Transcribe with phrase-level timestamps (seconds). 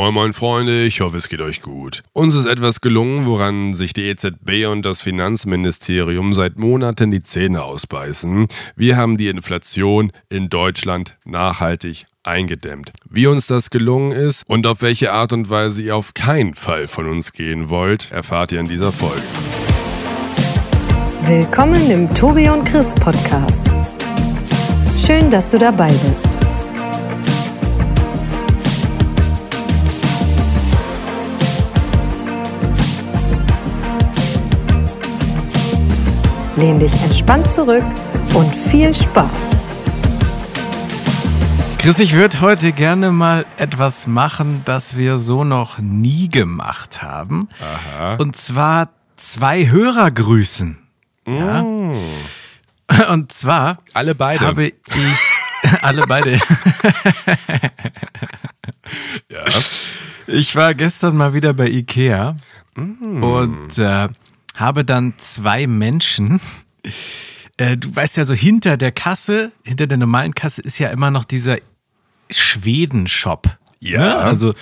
[0.00, 2.02] Moin Moin Freunde, ich hoffe es geht euch gut.
[2.14, 7.62] Uns ist etwas gelungen, woran sich die EZB und das Finanzministerium seit Monaten die Zähne
[7.62, 8.48] ausbeißen.
[8.74, 12.92] Wir haben die Inflation in Deutschland nachhaltig eingedämmt.
[13.10, 16.88] Wie uns das gelungen ist und auf welche Art und Weise ihr auf keinen Fall
[16.88, 19.20] von uns gehen wollt, erfahrt ihr in dieser Folge.
[21.26, 23.70] Willkommen im Tobi und Chris Podcast.
[24.98, 26.49] Schön, dass du dabei bist.
[36.60, 37.82] Lehn dich entspannt zurück
[38.34, 39.50] und viel Spaß.
[41.78, 47.48] Chris, ich würde heute gerne mal etwas machen, das wir so noch nie gemacht haben.
[47.60, 48.16] Aha.
[48.16, 50.78] Und zwar zwei Hörer grüßen.
[51.26, 51.62] Ja.
[51.62, 51.94] Mm.
[53.10, 54.44] Und zwar Alle beide.
[54.46, 54.74] habe ich
[55.82, 56.32] alle beide.
[59.30, 59.44] ja.
[60.26, 62.36] Ich war gestern mal wieder bei Ikea
[62.76, 63.22] Mm.
[63.24, 64.08] und äh,
[64.60, 66.40] habe dann zwei Menschen.
[67.56, 71.10] Äh, du weißt ja, so hinter der Kasse, hinter der normalen Kasse ist ja immer
[71.10, 71.58] noch dieser
[72.30, 73.58] Schweden-Shop.
[73.80, 74.00] Ja.
[74.00, 74.16] Ne?
[74.16, 74.54] Also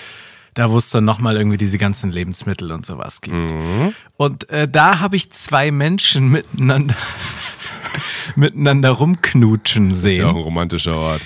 [0.55, 3.53] da, wo es dann nochmal irgendwie diese ganzen Lebensmittel und sowas gibt.
[3.53, 3.95] Mhm.
[4.17, 6.97] Und äh, da habe ich zwei Menschen miteinander,
[8.37, 10.25] miteinander rumknutschen Ist ja sehen.
[10.25, 11.23] auch ein romantischer Ort.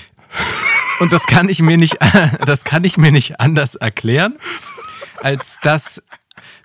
[0.99, 1.97] Und das kann ich mir nicht,
[2.45, 4.35] das kann ich mir nicht anders erklären,
[5.21, 6.03] als dass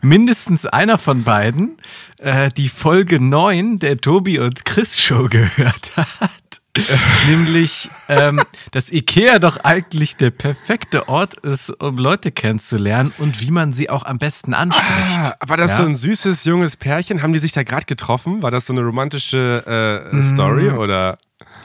[0.01, 1.77] mindestens einer von beiden
[2.21, 6.31] äh, die Folge 9 der Tobi und Chris Show gehört hat.
[7.29, 8.41] Nämlich, ähm,
[8.71, 13.91] dass Ikea doch eigentlich der perfekte Ort ist, um Leute kennenzulernen und wie man sie
[13.91, 14.87] auch am besten anspricht.
[14.89, 15.77] Ah, war das Ja.
[15.79, 17.23] so ein süßes, junges Pärchen?
[17.23, 18.43] Haben die sich da gerade getroffen?
[18.43, 21.19] War das so eine romantische äh, Story oder?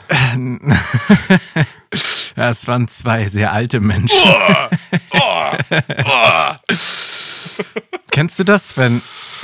[2.36, 4.32] Ja, es waren zwei sehr alte Menschen.
[8.12, 9.02] Kennst du das, wenn,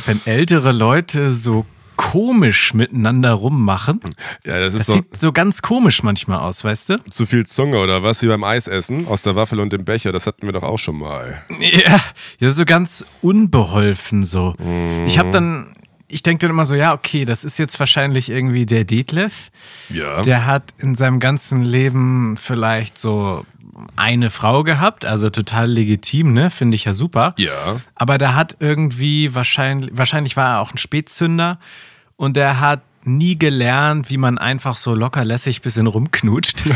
[0.08, 1.68] wenn ältere Leute so
[2.00, 4.00] komisch miteinander rummachen?
[4.46, 6.96] Ja, das ist Das sieht so ganz komisch manchmal aus, weißt du?
[7.12, 8.22] zu viel Zunge oder was?
[8.22, 10.12] Wie beim Eisessen aus der Waffel und dem Becher.
[10.14, 11.44] Das hatten wir doch auch schon mal.
[11.60, 12.00] Ja,
[12.40, 14.56] ja so ganz unbeholfen so.
[15.06, 15.76] Ich habe dann,
[16.10, 19.52] ich denke dann immer so, ja, okay, das ist jetzt wahrscheinlich irgendwie der Detlef.
[19.90, 20.22] Ja.
[20.22, 23.46] Der hat in seinem ganzen Leben vielleicht so
[23.96, 26.50] eine Frau gehabt, also total legitim, ne?
[26.50, 27.34] Finde ich ja super.
[27.38, 27.80] ja.
[27.96, 31.60] Aber der hat irgendwie wahrscheinlich, wahrscheinlich war er auch ein Spätzünder
[32.18, 36.64] und der hat nie gelernt, wie man einfach so locker lässig bisschen rumknutscht.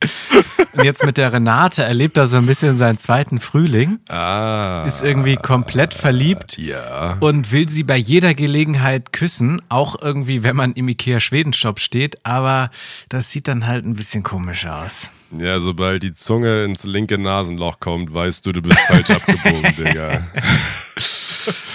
[0.76, 4.84] und jetzt mit der Renate erlebt er so ein bisschen seinen zweiten Frühling, Ah.
[4.86, 7.16] ist irgendwie komplett verliebt Ja.
[7.20, 12.24] und will sie bei jeder Gelegenheit küssen, auch irgendwie, wenn man im Ikea Schwedenshop steht,
[12.24, 12.70] aber
[13.08, 15.10] das sieht dann halt ein bisschen komisch aus.
[15.36, 20.22] Ja, sobald die Zunge ins linke Nasenloch kommt, weißt du, du bist falsch abgebogen, Digga.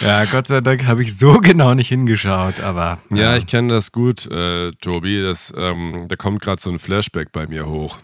[0.01, 3.91] Ja, Gott sei Dank habe ich so genau nicht hingeschaut, aber Ja, ich kenne das
[3.91, 5.21] gut, äh, Tobi.
[5.21, 7.97] Das, ähm, da kommt gerade so ein Flashback bei mir hoch.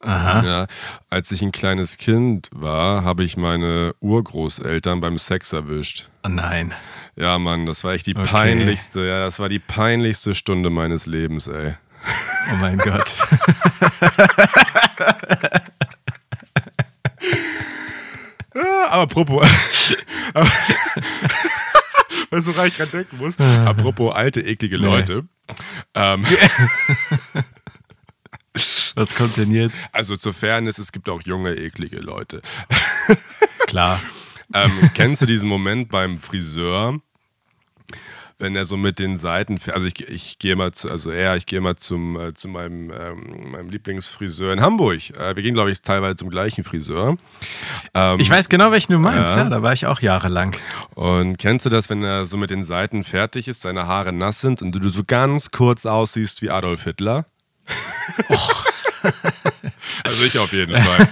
[0.00, 0.42] Aha.
[0.44, 0.66] Ja,
[1.10, 6.08] als ich ein kleines Kind war, habe ich meine Urgroßeltern beim Sex erwischt.
[6.24, 6.72] Oh nein.
[7.16, 8.28] Ja, Mann, das war echt die Okay.
[8.30, 11.74] peinlichste, ja, das war die peinlichste Stunde meines Lebens, ey.
[12.52, 13.12] Oh mein Gott.
[18.54, 19.48] Ja, aber apropos.
[20.34, 20.46] aber,
[22.30, 23.38] weißt du, woran ich gerade denken muss?
[23.38, 25.24] Apropos alte, eklige Leute.
[25.94, 26.24] Ähm,
[28.94, 29.88] Was kommt denn jetzt?
[29.92, 32.40] also zur Fairness, es gibt auch junge, eklige Leute.
[33.66, 34.00] Klar.
[34.54, 36.98] Ähm, kennst du diesen Moment beim Friseur,
[38.38, 41.44] wenn er so mit den Seiten, also ich, ich gehe mal zu, also er, ich
[41.44, 45.10] gehe mal zum, äh, zu meinem, ähm, meinem Lieblingsfriseur in Hamburg.
[45.18, 47.16] Äh, wir gehen, glaube ich, teilweise zum gleichen Friseur.
[47.94, 49.42] Ähm, Ich weiß genau, welchen du meinst, Ja.
[49.44, 49.48] ja.
[49.50, 50.54] Da war ich auch jahrelang.
[50.94, 54.40] Und kennst du das, wenn er so mit den Seiten fertig ist, seine Haare nass
[54.40, 57.26] sind und du so ganz kurz aussiehst wie Adolf Hitler?
[60.04, 61.08] also ich auf jeden Fall.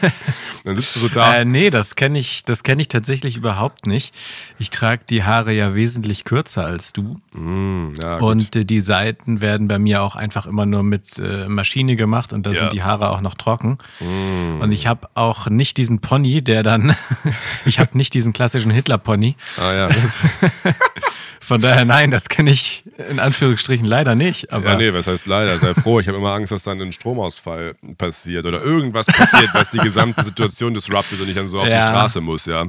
[0.65, 1.37] Dann sitzt du so da.
[1.37, 4.13] Äh, nee, das kenne ich, das kenn ich tatsächlich überhaupt nicht.
[4.59, 7.21] Ich trage die Haare ja wesentlich kürzer als du.
[7.33, 8.17] Hm, ja.
[8.17, 12.33] Und äh, die Seiten werden bei mir auch einfach immer nur mit äh, Maschine gemacht
[12.33, 12.61] und da Ja.
[12.63, 13.79] Sind die Haare auch noch trocken.
[14.01, 16.97] Und ich habe auch nicht diesen Pony, der dann,
[17.65, 19.37] ich habe nicht diesen klassischen Hitler-Pony.
[19.59, 19.89] ah, ja.
[21.47, 24.53] Von daher, nein, das kenne ich in Anführungsstrichen leider nicht.
[24.53, 25.57] Aber ja, nee, was heißt leider?
[25.61, 26.01] Sei froh.
[26.01, 30.25] Ich habe immer Angst, dass dann ein Stromausfall passiert oder irgendwas passiert, was die gesamte
[30.25, 31.77] Situation disruptet und ich dann so auf Ja.
[31.77, 32.67] die Straße muss, ja.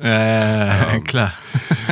[0.00, 1.34] äh, klar.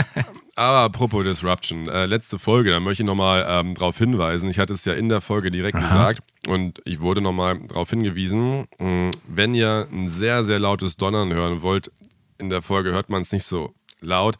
[0.56, 4.50] Aber apropos Disruption, äh, letzte Folge, da möchte ich nochmal ähm, darauf hinweisen.
[4.50, 5.86] Ich hatte es ja in der Folge direkt Aha.
[5.86, 10.96] gesagt und ich wurde nochmal darauf hingewiesen, mh, mm, wenn ihr ein sehr, sehr lautes
[10.96, 11.92] Donnern hören wollt,
[12.38, 14.36] in der Folge hört man es nicht so laut.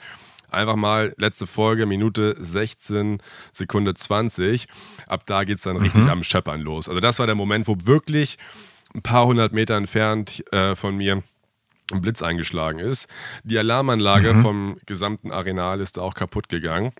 [0.52, 3.18] Einfach mal letzte Folge, Minute 16,
[3.52, 4.66] Sekunde 20.
[5.06, 5.82] Ab da geht es dann mhm.
[5.82, 6.88] richtig am Scheppern los.
[6.88, 8.38] Also das war der Moment, wo wirklich
[8.94, 11.22] ein paar hundert Meter entfernt äh, von mir
[11.92, 13.08] ein Blitz eingeschlagen ist.
[13.44, 14.42] Die Alarmanlage mhm.
[14.42, 16.92] vom gesamten Arenal ist auch kaputt gegangen.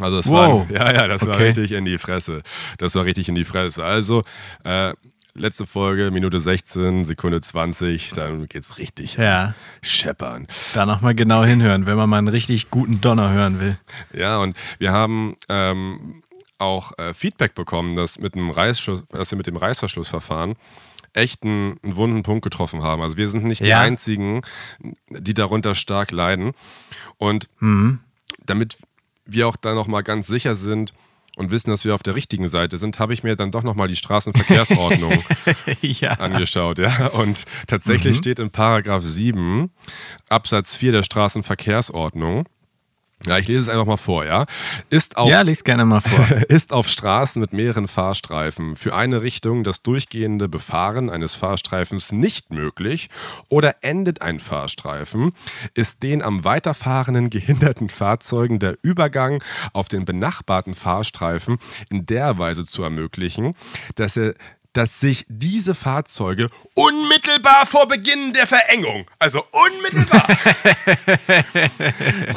[0.00, 0.68] Also das wow.
[0.68, 1.32] war, ja, ja, das okay.
[1.32, 2.42] war richtig in die Fresse.
[2.78, 3.84] Das war richtig in die Fresse.
[3.84, 4.22] Also
[4.64, 4.92] äh,
[5.34, 9.54] letzte Folge, Minute 16, Sekunde 20, dann geht's richtig ja.
[9.82, 10.46] scheppern.
[10.74, 13.74] Da nochmal genau hinhören, wenn man mal einen richtig guten Donner hören will.
[14.12, 16.22] Ja, und wir haben ähm,
[16.58, 20.54] auch äh, Feedback bekommen, dass, mit dem dass wir mit dem Reißverschlussverfahren
[21.12, 23.02] echt einen, einen, wunden Punkt getroffen haben.
[23.02, 24.42] Also wir sind nicht die Einzigen,
[25.08, 26.52] die darunter stark leiden.
[27.18, 28.00] Und mhm.
[28.44, 28.76] damit
[29.24, 30.92] wir auch da nochmal ganz sicher sind
[31.36, 33.88] und wissen, dass wir auf der richtigen Seite sind, habe ich mir dann doch nochmal
[33.88, 35.22] die Straßenverkehrsordnung
[35.80, 36.12] ja.
[36.12, 36.78] angeschaut.
[36.78, 37.08] Ja?
[37.08, 38.18] Und tatsächlich mhm.
[38.18, 39.70] steht in Paragraph 7
[40.28, 42.44] Absatz 4 der Straßenverkehrsordnung,
[43.26, 44.46] ja, ich lese es einfach mal vor, ja.
[44.90, 46.24] Ist auf, ja, lies gerne mal vor.
[46.48, 52.52] ist auf Straßen mit mehreren Fahrstreifen für eine Richtung das durchgehende Befahren eines Fahrstreifens nicht
[52.52, 53.08] möglich
[53.48, 55.32] oder endet ein Fahrstreifen,
[55.74, 59.42] ist den am weiterfahrenden gehinderten Fahrzeugen der Übergang
[59.72, 61.58] auf den benachbarten Fahrstreifen
[61.90, 63.54] in der Weise zu ermöglichen,
[63.94, 64.34] dass er
[64.74, 70.26] dass sich diese Fahrzeuge unmittelbar vor Beginn der Verengung, also unmittelbar,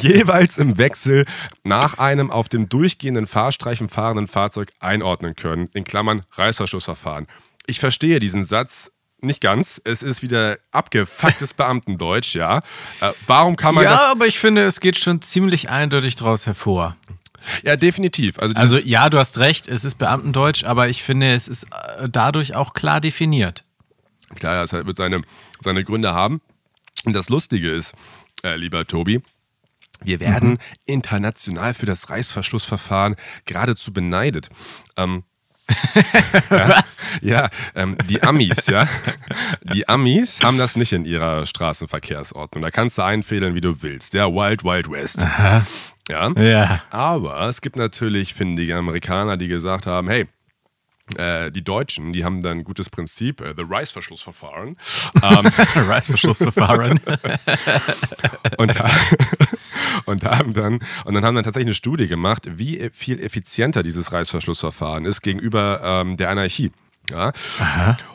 [0.00, 1.26] jeweils im Wechsel
[1.64, 7.26] nach einem auf dem durchgehenden Fahrstreifen fahrenden Fahrzeug einordnen können, in Klammern Reißverschlussverfahren.
[7.66, 9.80] Ich verstehe diesen Satz nicht ganz.
[9.84, 12.58] Es ist wieder abgefucktes Beamtendeutsch, ja.
[13.00, 14.00] Äh, warum kann man ja, das.
[14.00, 16.96] Ja, aber ich finde, es geht schon ziemlich eindeutig daraus hervor.
[17.62, 18.38] Ja, definitiv.
[18.38, 22.08] Also, also ja, du hast recht, es ist Beamtendeutsch, aber ich finde, es ist äh,
[22.08, 23.64] dadurch auch klar definiert.
[24.36, 25.22] Klar, es wird seine,
[25.60, 26.40] seine Gründe haben.
[27.04, 27.94] Und das Lustige ist,
[28.42, 29.22] äh, lieber Tobi,
[30.02, 30.58] wir werden mhm.
[30.86, 34.48] international für das Reißverschlussverfahren geradezu beneidet.
[34.96, 35.24] Ähm,
[36.48, 37.02] Was?
[37.20, 38.88] Ja, ähm, die Amis, ja.
[39.74, 42.62] Die Amis haben das nicht in ihrer Straßenverkehrsordnung.
[42.62, 44.14] Da kannst du einfädeln, wie du willst.
[44.14, 45.20] Ja, Wild Wild West.
[45.20, 45.66] Aha.
[46.08, 46.30] Ja.
[46.40, 46.82] ja.
[46.90, 50.26] Aber es gibt natürlich findige Amerikaner, die gesagt haben, hey,
[51.16, 54.76] äh, die Deutschen, die haben dann ein gutes Prinzip, äh, the Reißverschlussverfahren.
[55.22, 57.00] Ähm, Reißverschlussverfahren.
[58.58, 58.76] und,
[60.04, 64.12] und haben dann und dann haben dann tatsächlich eine Studie gemacht, wie viel effizienter dieses
[64.12, 66.72] Reißverschlussverfahren ist gegenüber ähm, der Anarchie.
[67.10, 67.32] Ja.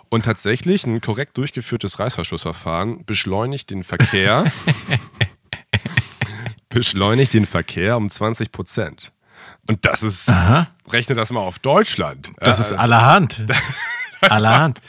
[0.10, 4.46] Und tatsächlich ein korrekt durchgeführtes Reißverschlussverfahren beschleunigt den Verkehr
[6.74, 9.12] beschleunigt den Verkehr um 20 Prozent.
[9.68, 10.68] Und das ist, Aha.
[10.92, 12.32] rechne das mal auf Deutschland.
[12.38, 13.46] Das ist allerhand.
[14.22, 14.82] allerhand.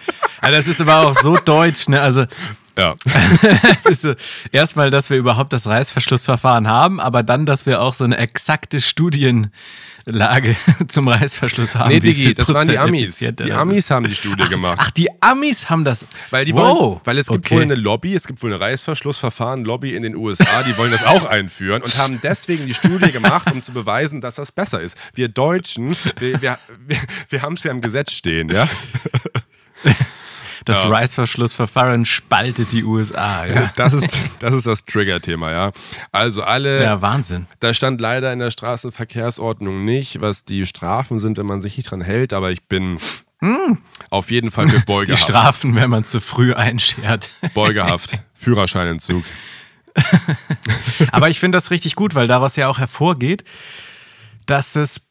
[0.43, 2.01] Ja, das ist aber auch so deutsch, ne?
[2.01, 2.27] Also
[2.76, 2.97] ja.
[3.76, 4.15] es ist so,
[4.50, 8.81] erstmal, dass wir überhaupt das Reißverschlussverfahren haben, aber dann, dass wir auch so eine exakte
[8.81, 10.56] Studienlage
[10.88, 11.91] zum Reißverschluss haben.
[11.91, 13.19] Nee, Digi, das waren die Amis.
[13.19, 14.79] Die Amis haben die Studie ach, gemacht.
[14.81, 16.06] Ach, die Amis haben das.
[16.31, 16.79] Weil, die wow.
[16.79, 17.56] wollen, weil es gibt okay.
[17.56, 21.25] wohl eine Lobby, es gibt wohl eine Reißverschlussverfahren-Lobby in den USA, die wollen das auch
[21.25, 24.99] einführen und haben deswegen die Studie gemacht, um zu beweisen, dass das besser ist.
[25.15, 26.99] Wir Deutschen, wir, wir, wir,
[27.29, 28.69] wir haben es ja im Gesetz stehen, ja.
[30.65, 30.89] Das ja.
[30.89, 33.45] Reißverschlussverfahren spaltet die USA.
[33.45, 33.73] Ja.
[33.77, 35.73] Das ist das, ist das Trigger-Thema, ja.
[36.11, 36.83] Also alle.
[36.83, 37.47] Ja, Wahnsinn.
[37.61, 41.91] Da stand leider in der Straßenverkehrsordnung nicht, was die Strafen sind, wenn man sich nicht
[41.91, 42.99] dran hält, aber ich bin
[43.41, 43.79] hm.
[44.09, 45.29] auf jeden Fall für Beugehaft.
[45.29, 47.31] Die Strafen, wenn man zu früh einschert.
[47.55, 49.25] Beugehaft, Führerscheinentzug.
[51.13, 53.44] aber ich finde das richtig gut, weil daraus ja auch hervorgeht,
[54.47, 55.03] dass es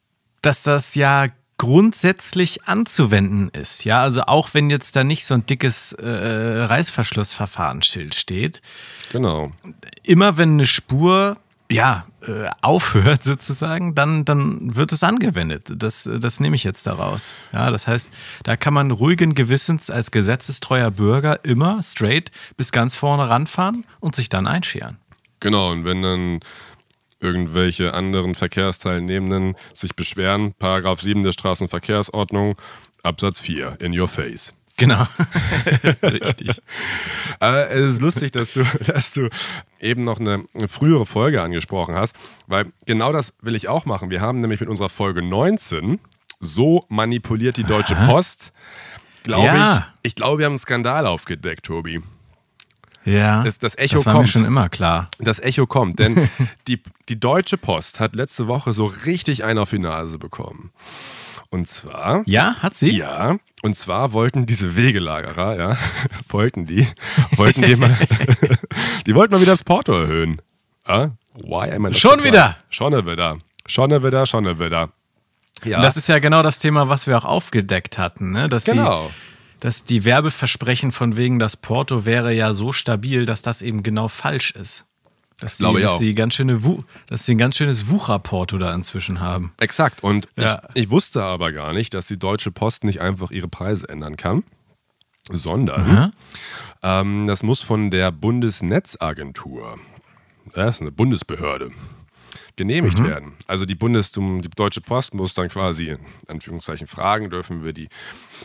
[0.42, 1.28] dass das ja
[1.64, 3.86] grundsätzlich anzuwenden ist.
[3.86, 8.62] Ja, also auch wenn jetzt da nicht so ein dickes äh, Reißverschlussverfahrensschild steht.
[9.14, 9.50] Genau.
[10.04, 11.38] Immer wenn eine Spur
[11.72, 15.72] ja, äh, aufhört sozusagen, dann, dann wird es angewendet.
[15.78, 17.34] Das, das nehme ich jetzt daraus.
[17.54, 18.10] Ja, das heißt,
[18.44, 24.18] da kann man ruhigen Gewissens als gesetzestreuer Bürger immer straight bis ganz vorne ranfahren und
[24.18, 24.98] sich dann einscheren.
[25.40, 26.42] Genau, und wenn dann
[27.24, 30.54] irgendwelche anderen Verkehrsteilnehmenden sich beschweren.
[30.60, 32.56] Paragraph 7 der Straßenverkehrsordnung,
[33.02, 34.54] Absatz 4, in your face.
[34.78, 35.08] Genau.
[36.04, 36.62] Richtig.
[37.40, 39.30] Aber es ist lustig, dass du, dass du
[39.80, 42.16] eben noch eine, eine, frühere Folge angesprochen hast,
[42.48, 44.10] weil genau das will ich auch machen.
[44.10, 46.00] Wir haben nämlich mit unserer Folge 19
[46.40, 48.52] so manipuliert die Deutsche Post.
[49.24, 49.78] Glaube ja.
[49.78, 50.10] ich.
[50.10, 52.02] Ich glaube, wir haben einen Skandal aufgedeckt, Tobi.
[53.06, 54.26] Ja, das, das Echo das war kommt.
[54.28, 55.10] mir schon immer klar.
[55.20, 56.30] Das Echo kommt, denn
[56.68, 60.72] die, die Deutsche Post hat letzte Woche so richtig einen auf die Nase bekommen.
[61.50, 62.98] Und zwar, Ja, hat sie?
[62.98, 65.78] ja, und zwar wollten diese Wegelagerer, ja,
[66.30, 66.88] wollten die,
[67.36, 67.96] wollten die mal,
[69.06, 70.42] die wollten mal wieder das Porto erhöhen.
[70.88, 71.12] Ja?
[71.36, 72.58] Why am I not Schon wieder?
[72.70, 73.38] Schon wieder.
[73.68, 74.90] Schon wieder, schon wieder.
[75.64, 78.50] Ja, Das ist ja genau das Thema, was wir auch aufgedeckt hatten, ne?
[78.50, 79.08] dass, genau.
[79.08, 79.14] sie,
[79.64, 84.10] dass die Werbeversprechen von wegen, das Porto wäre ja so stabil, dass das eben genau
[84.10, 84.84] falsch ist.
[85.40, 86.60] Dass sie, dass sie, ganz schöne
[87.08, 89.54] dass sie ein ganz schönes Wucherporto da inzwischen haben.
[89.62, 90.04] Exakt.
[90.04, 90.64] Und Ja.
[90.74, 94.18] ich, ich wusste aber gar nicht, dass die Deutsche Post nicht einfach ihre Preise ändern
[94.18, 94.44] kann,
[95.32, 96.12] sondern
[96.84, 99.78] ähm, das muss von der Bundesnetzagentur,
[100.52, 101.72] das ist eine Bundesbehörde,
[102.56, 103.34] genehmigt werden.
[103.48, 107.90] Also die Bundes die Deutsche Post muss dann quasi in Anführungszeichen fragen, dürfen wir die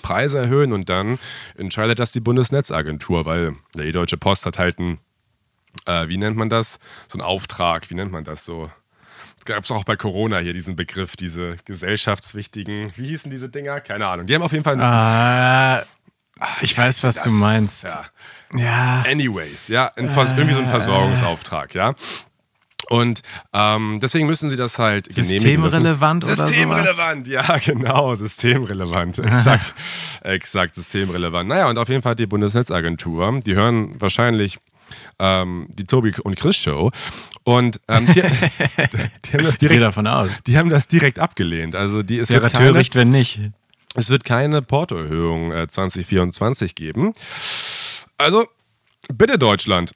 [0.02, 1.18] Preise erhöhen und dann
[1.56, 4.98] entscheidet das die Bundesnetzagentur, weil die Deutsche Post hat halt ein,
[5.86, 6.78] äh, wie nennt man das?
[7.08, 8.70] So einen Auftrag, wie nennt man das so?
[9.44, 13.80] gab es auch bei Corona hier diesen Begriff, diese gesellschaftswichtigen, wie hießen diese Dinger?
[13.80, 14.26] Keine Ahnung.
[14.26, 15.84] Die haben auf jeden Fall einen, Äh,
[16.60, 17.24] ich weiß, was das?
[17.24, 17.84] du meinst.
[17.84, 18.04] Ja.
[18.54, 19.02] Ja.
[19.10, 21.94] Anyways, ja, ein Vers irgendwie so ein Versorgungsauftrag, ja.
[22.90, 25.12] Und ähm, deswegen müssen sie das halt.
[25.12, 26.34] Systemrelevant oder?
[26.34, 29.18] Systemrelevant, ja, genau, systemrelevant.
[29.28, 29.74] Exakt,
[30.22, 31.48] exakt, systemrelevant.
[31.48, 34.58] Naja, und auf jeden Fall hat die Bundesnetzagentur, die hören wahrscheinlich
[35.18, 36.90] ähm, die Tobi und Chris Show
[37.44, 38.22] und ähm, die,
[39.24, 40.30] die haben das direkt davon aus.
[40.46, 41.76] die haben das direkt abgelehnt.
[41.76, 43.40] Also die, wird keine, töricht, wenn nicht.
[43.94, 47.12] es wird keine Portoerhöhung äh, 2024 geben.
[48.16, 48.46] Also,
[49.12, 49.92] bitte Deutschland.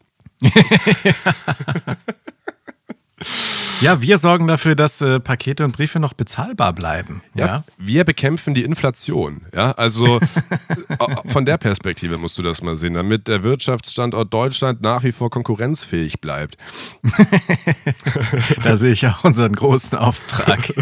[3.82, 7.20] Ja, wir sorgen dafür, dass äh, Pakete und Briefe noch bezahlbar bleiben.
[7.34, 7.64] Ja.
[7.78, 9.40] Wir bekämpfen die Inflation.
[9.52, 10.20] Ja, also
[10.88, 15.10] äh, von der Perspektive musst du das mal sehen, damit der Wirtschaftsstandort Deutschland nach wie
[15.10, 16.56] vor konkurrenzfähig bleibt.
[18.62, 20.60] Da sehe ich auch unseren großen Auftrag.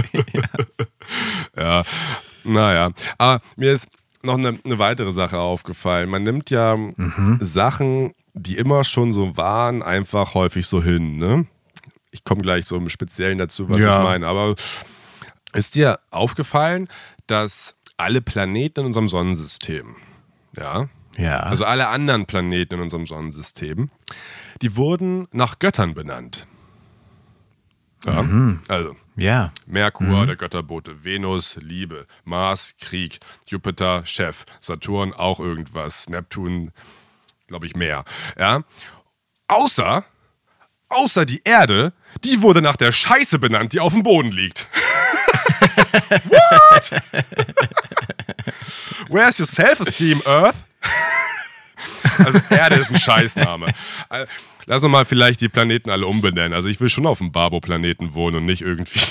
[1.56, 1.82] Ja,
[2.44, 2.92] naja.
[3.18, 3.88] Aber mir ist
[4.22, 6.08] noch eine, eine weitere Sache aufgefallen.
[6.08, 6.76] Man nimmt ja
[7.40, 11.16] Sachen, die immer schon so waren, einfach häufig so hin.
[11.16, 11.46] Ne?
[12.10, 13.98] Ich komme gleich so im Speziellen dazu, was Ja.
[13.98, 14.26] ich meine.
[14.26, 14.54] Aber
[15.52, 16.88] ist dir aufgefallen,
[17.26, 19.96] dass alle Planeten in unserem Sonnensystem,
[20.56, 21.40] ja, ja.
[21.40, 23.90] also alle anderen Planeten in unserem Sonnensystem,
[24.62, 26.46] die wurden nach Göttern benannt.
[28.06, 28.24] Ja,
[28.68, 29.52] also ja.
[29.66, 36.72] Merkur, der Götterbote, Venus, Liebe, Mars, Krieg, Jupiter, Chef, Saturn, auch irgendwas, Neptun,
[37.46, 38.04] glaube ich, mehr.
[38.38, 38.62] Ja?
[39.48, 40.04] Außer,
[40.88, 41.92] außer die Erde,
[42.24, 44.68] die wurde nach der Scheiße benannt, die auf dem Boden liegt.
[46.24, 46.90] What?
[49.08, 50.56] Where's your self-esteem, Earth?
[52.18, 53.72] Also Erde ist ein Scheißname.
[54.10, 54.26] Äh,
[54.66, 56.52] Lass uns mal vielleicht die Planeten alle umbenennen.
[56.52, 59.00] Also ich will schon auf dem Babo-Planeten wohnen und nicht irgendwie.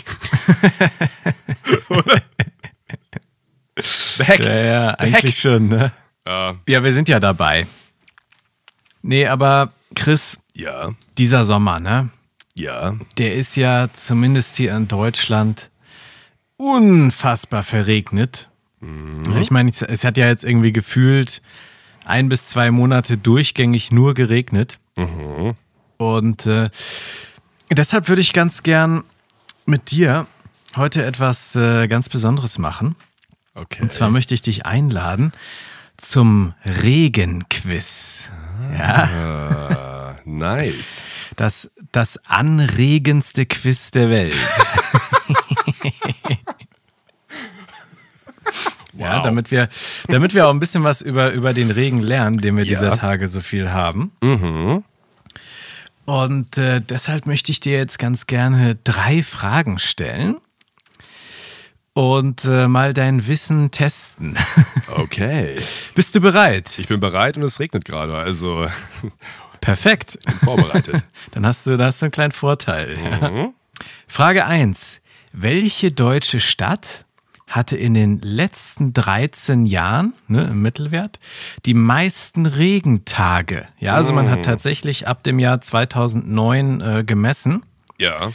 [4.17, 4.43] The Heck.
[4.45, 5.91] Ja, ja, eigentlich schon, ne?
[6.25, 7.65] Äh, Ja, wir sind ja dabei.
[9.01, 12.09] Nee, aber Chris, ja, dieser Sommer, ne?
[12.59, 12.95] Ja.
[13.17, 15.69] Der ist ja zumindest hier in Deutschland
[16.57, 18.49] unfassbar verregnet.
[19.39, 21.41] Ich meine, es- hat ja jetzt irgendwie gefühlt
[22.05, 24.79] ein bis zwei Monate durchgängig nur geregnet.
[25.97, 26.69] Und äh,
[27.71, 29.03] deshalb würde ich ganz gern
[29.65, 30.27] mit dir
[30.75, 32.95] heute etwas äh, ganz Besonderes machen.
[33.55, 33.81] Okay.
[33.83, 35.31] Und zwar möchte ich dich einladen
[35.97, 38.31] zum Regenquiz.
[38.77, 39.78] Ja, Ah,
[40.37, 41.01] nice.
[41.35, 44.37] das, das anregendste Quiz der Welt.
[48.97, 49.23] Ja, Wow.
[49.23, 49.69] damit wir,
[50.07, 52.69] damit wir auch ein bisschen was über, über den Regen lernen, den wir Ja.
[52.79, 54.11] dieser Tage so viel haben.
[56.05, 60.35] Und äh, deshalb möchte ich dir jetzt ganz gerne drei Fragen stellen
[61.93, 64.35] und äh, mal dein Wissen testen.
[64.97, 65.61] Okay.
[65.95, 66.77] Bist du bereit?
[66.77, 68.67] Ich bin bereit und es regnet gerade, also
[69.61, 70.19] Perfekt.
[70.43, 71.03] vorbereitet.
[71.31, 72.97] Dann hast du, da hast du einen kleinen Vorteil.
[73.03, 73.49] Ja.
[74.07, 75.01] Frage 1.
[75.33, 77.05] Welche deutsche Stadt
[77.47, 81.19] hatte in den letzten 13 Jahren, ne, im Mittelwert,
[81.65, 83.67] die meisten Regentage?
[83.79, 87.63] Ja, also man hat tatsächlich ab dem Jahr 2009 äh, gemessen.
[87.97, 88.31] ja.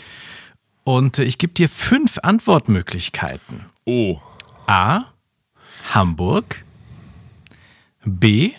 [0.87, 3.65] Und äh, ich gebe dir fünf Antwortmöglichkeiten.
[3.87, 4.19] Oh.
[4.67, 5.05] A.
[5.95, 6.63] Hamburg.
[8.05, 8.53] B.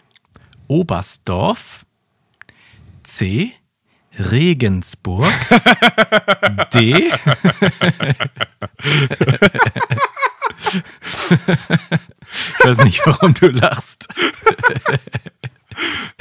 [0.68, 1.85] Oberstdorf.
[3.06, 3.54] C.
[4.18, 5.32] Regensburg.
[6.74, 7.12] D.
[12.50, 14.08] ich weiß nicht, warum du lachst.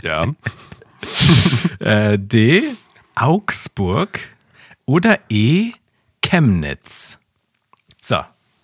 [0.02, 0.26] Ja.
[1.80, 2.62] Äh, D.
[3.14, 4.20] Augsburg.
[4.86, 5.72] Oder E.
[6.22, 7.18] Chemnitz.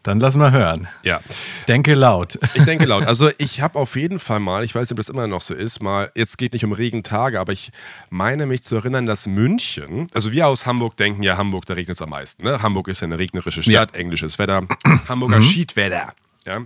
[0.02, 0.88] Dann lass mal hören.
[1.04, 1.21] Ja.
[1.69, 2.38] Denke laut.
[2.54, 3.04] Ich denke laut.
[3.04, 5.54] Also ich habe auf jeden Fall mal, ich weiß nicht, ob das immer noch so
[5.54, 7.71] ist, mal, jetzt geht nicht um Regentage, aber ich
[8.09, 11.97] meine mich zu erinnern, dass München, also wir aus Hamburg denken ja, Hamburg, da regnet
[11.97, 12.45] es am meisten.
[12.45, 12.62] Ne?
[12.62, 14.62] Hamburg ist ja eine regnerische Stadt, englisches Wetter,
[15.09, 16.14] Hamburger Schiedwetter.
[16.47, 16.64] Ja?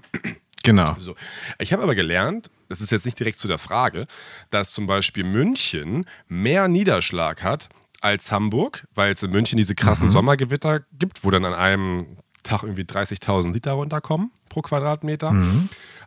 [0.62, 0.96] Genau.
[0.98, 1.14] So.
[1.58, 4.06] Ich habe aber gelernt, das ist jetzt nicht direkt zu der Frage,
[4.50, 7.68] dass zum Beispiel München mehr Niederschlag hat
[8.00, 12.62] als Hamburg, weil es in München diese krassen Sommergewitter gibt, wo dann an einem Tag
[12.62, 15.34] irgendwie 30.000 Liter runterkommen pro Quadratmeter.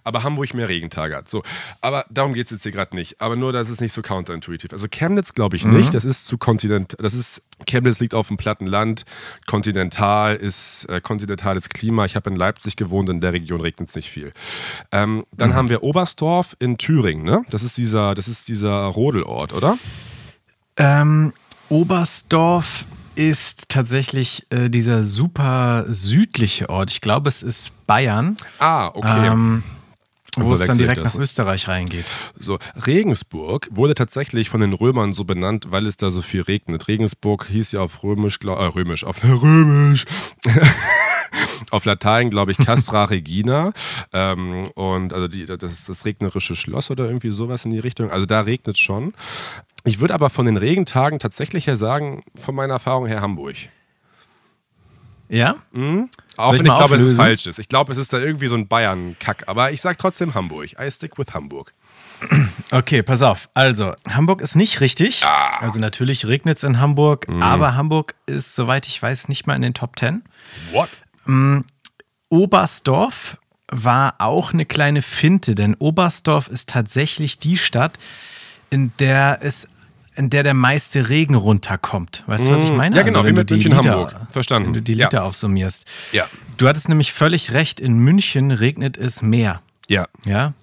[0.03, 1.27] Aber Hamburg mehr Regentage hat.
[1.27, 1.43] So.
[1.81, 3.19] Aber darum geht es jetzt hier gerade nicht.
[3.19, 4.71] Aber nur, dass es nicht so counterintuitiv.
[4.71, 5.93] Also Chemnitz glaube ich nicht.
[5.93, 6.95] Das ist zu kontinent.
[6.97, 9.03] Das ist Chemnitz liegt auf dem platten Land.
[9.47, 12.05] Kontinental ist äh, kontinentales Klima.
[12.05, 13.09] Ich habe in Leipzig gewohnt.
[13.09, 14.31] In der Region regnet es nicht viel.
[14.93, 17.25] Ähm, dann haben wir Oberstdorf in Thüringen.
[17.25, 17.43] Ne?
[17.49, 19.77] Das ist dieser, das ist dieser Rodelort, oder?
[20.77, 21.33] Ähm,
[21.67, 22.85] Oberstdorf
[23.17, 26.91] ist tatsächlich äh, dieser super südliche Ort.
[26.91, 29.27] Ich glaube, es ist Bayern, Ah, okay.
[29.27, 29.63] ähm,
[30.37, 31.15] wo es dann direkt das.
[31.15, 32.05] nach Österreich reingeht.
[32.39, 36.87] So, Regensburg wurde tatsächlich von den Römern so benannt, weil es da so viel regnet.
[36.87, 40.05] Regensburg hieß ja auf Römisch, glaub, äh, Römisch, auf Römisch.
[41.71, 43.71] auf Latein, glaube ich, Castra Regina.
[44.13, 48.11] Ähm, und also die, das ist das regnerische Schloss oder irgendwie sowas in die Richtung.
[48.11, 49.13] Also da regnet es schon.
[49.83, 53.55] Ich würde aber von den Regentagen tatsächlich ja sagen, von meiner Erfahrung her Hamburg.
[55.29, 55.55] Ja?
[56.37, 57.59] Auch ich wenn ich mal glaube, es ist falsch ist.
[57.59, 59.43] Ich glaube, es ist da irgendwie so ein Bayern-Kack.
[59.47, 60.69] Aber ich sage trotzdem Hamburg.
[60.79, 61.73] I stick with Hamburg.
[62.71, 63.47] Okay, pass auf.
[63.53, 65.23] Also, Hamburg ist nicht richtig.
[65.23, 65.57] Ah.
[65.59, 67.43] Also, natürlich regnet es in Hamburg, Mhm.
[67.43, 70.23] aber Hamburg ist, soweit ich weiß, nicht mal in den Top Ten.
[70.71, 70.89] What?
[72.29, 73.37] Oberstdorf
[73.69, 77.99] war auch eine kleine Finte, denn Oberstdorf ist tatsächlich die Stadt,
[78.69, 79.67] in der es
[80.15, 82.23] in der der meiste Regen runterkommt.
[82.25, 82.89] Weißt du, was ich meine?
[82.89, 82.95] Mhm.
[82.95, 84.15] Ja, genau, wie wenn mit München, Liter- Hamburg.
[84.31, 84.69] Verstanden.
[84.69, 85.05] Wenn du die Ja.
[85.05, 85.85] Liter aufsummierst.
[86.11, 86.25] Ja.
[86.57, 89.61] Du hattest nämlich völlig recht, in München regnet es mehr.
[89.87, 90.07] Ja.
[90.25, 90.53] Ja.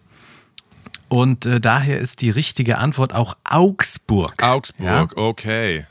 [1.08, 4.42] Und äh, daher ist die richtige Antwort auch Augsburg.
[4.42, 5.86] Augsburg, okay.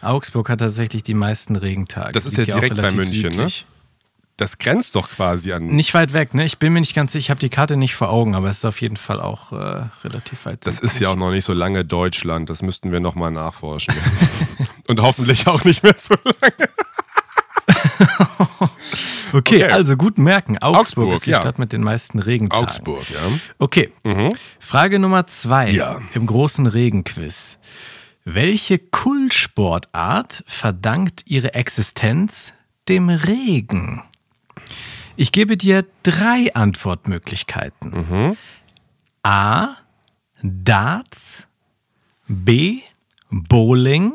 [0.00, 0.08] Ja?
[0.08, 2.12] Augsburg hat tatsächlich die meisten Regentage.
[2.14, 3.48] Das ist ja direkt bei München, ne?
[4.36, 5.66] Das grenzt doch quasi an.
[5.66, 6.44] Nicht weit weg, ne?
[6.44, 8.58] Ich bin mir nicht ganz sicher, ich habe die Karte nicht vor Augen, aber es
[8.58, 11.52] ist auf jeden Fall auch äh, relativ weit Das ist ja auch noch nicht so
[11.52, 12.50] lange Deutschland.
[12.50, 13.94] Das müssten wir nochmal nachforschen.
[14.88, 16.68] Und hoffentlich auch nicht mehr so lange.
[19.32, 19.72] Okay, Okay.
[19.72, 20.58] also gut merken.
[20.58, 21.40] Augsburg, Augsburg, ist die ja.
[21.40, 22.64] Stadt mit den meisten Regentagen.
[22.66, 23.18] Augsburg, ja.
[23.58, 23.92] Okay,
[24.60, 26.00] Frage Nummer zwei Ja.
[26.14, 27.58] im großen Regenquiz.
[28.24, 32.52] Welche Kultsportart verdankt ihre Existenz
[32.88, 34.02] dem Regen?
[35.16, 38.36] Ich gebe dir drei Antwortmöglichkeiten.
[39.22, 39.76] A.
[40.42, 41.46] Darts.
[42.26, 42.80] B.
[43.30, 44.14] Bowling.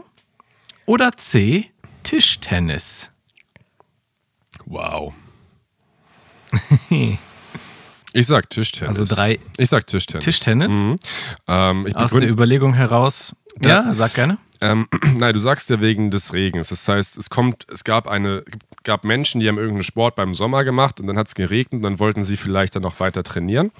[0.86, 1.72] Oder C.
[2.04, 3.10] Tischtennis.
[4.66, 5.14] Wow.
[8.12, 8.98] Ich sag Tischtennis.
[9.00, 10.26] Also drei- Ich sag Tischtennis.
[10.26, 10.74] Tischtennis?
[10.74, 10.96] Mhm.
[11.48, 13.36] Ähm, ich Aus der Überlegung heraus.
[13.64, 14.40] Ja, sag gerne.
[14.62, 16.70] Ähm, nein, du sagst ja wegen des Regens.
[16.70, 18.44] Das heißt, es kommt, es gab eine,
[18.84, 21.82] gab Menschen, die haben irgendeinen Sport beim Sommer gemacht und dann hat es geregnet und
[21.84, 23.72] dann wollten sie vielleicht dann noch weiter trainieren.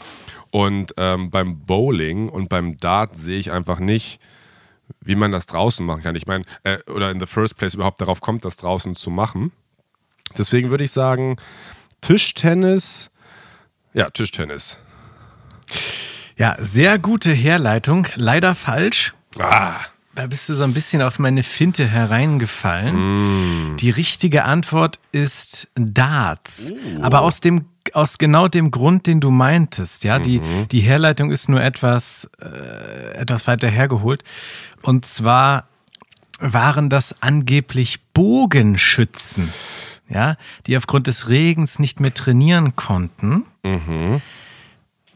[0.52, 4.20] Und ähm, beim Bowling und beim Dart sehe ich einfach nicht,
[5.02, 6.16] wie man das draußen machen kann.
[6.16, 9.52] Ich meine, äh, oder in the first place überhaupt darauf kommt, das draußen zu machen.
[10.38, 11.38] Deswegen würde ich sagen,
[12.02, 13.10] Tischtennis.
[13.94, 14.78] Ja, Tischtennis.
[16.38, 18.08] Ja, sehr gute Herleitung.
[18.16, 19.14] Leider falsch.
[19.38, 19.82] Ah,
[20.20, 23.78] Da bist du so ein bisschen auf meine Finte hereingefallen.
[23.78, 26.74] Die richtige Antwort ist Darts.
[27.02, 31.48] Aber aus dem aus genau dem Grund, den du meintest, ja, die, die Herleitung ist
[31.48, 34.26] nur etwas, äh, etwas weiter hergeholt.
[34.82, 35.70] Und zwar
[36.40, 39.54] waren das angeblich Bogenschützen,
[40.10, 40.36] ja,
[40.68, 43.46] die aufgrund des Regens nicht mehr trainieren konnten,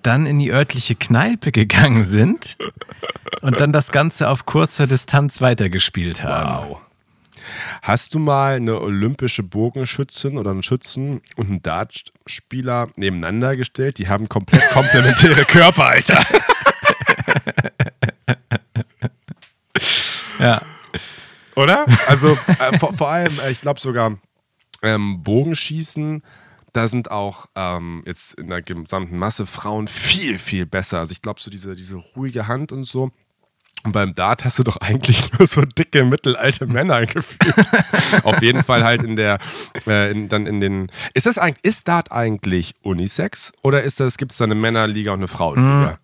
[0.05, 2.57] dann in die örtliche Kneipe gegangen sind
[3.41, 6.69] und dann das Ganze auf kurzer Distanz weitergespielt haben.
[6.69, 6.81] Wow.
[7.81, 13.97] Hast du mal eine olympische Bogenschützin oder einen Schützen und einen Dartspieler nebeneinander gestellt?
[13.97, 16.19] Die haben komplett komplementäre Körper, Alter.
[20.39, 20.61] Ja.
[21.55, 21.85] Oder?
[22.07, 24.17] Also äh, vor, vor allem, äh, ich glaube sogar
[24.81, 26.21] ähm, Bogenschießen,
[26.73, 30.99] da sind auch ähm, jetzt in der gesamten Masse Frauen viel, viel besser.
[30.99, 33.11] Also ich glaube so diese, diese ruhige Hand und so.
[33.83, 37.67] Und beim Dart hast du doch eigentlich nur so dicke, mittelalte Männer gefühlt.
[38.23, 39.39] Auf jeden Fall halt in der,
[39.87, 40.91] äh, in, dann in den.
[41.13, 43.51] Ist das eigentlich, ist Dart eigentlich Unisex?
[43.61, 45.99] Oder ist das, gibt es da eine Männerliga und eine Frauenliga?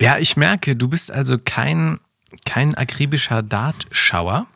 [0.00, 2.00] Ja, ich merke, du bist also kein
[2.44, 4.46] kein akribischer Dartschauer.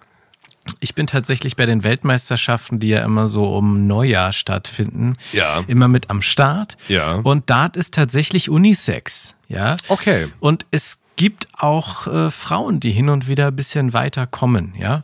[0.80, 5.64] Ich bin tatsächlich bei den Weltmeisterschaften, die ja immer so um Neujahr stattfinden, Ja.
[5.66, 6.76] immer mit am Start.
[6.88, 7.14] Ja.
[7.16, 9.36] Und Dart ist tatsächlich Unisex.
[9.48, 9.76] Ja.
[9.88, 10.28] Okay.
[10.40, 14.74] Und es gibt auch äh, Frauen, die hin und wieder ein bisschen weiter kommen.
[14.78, 15.02] Ja.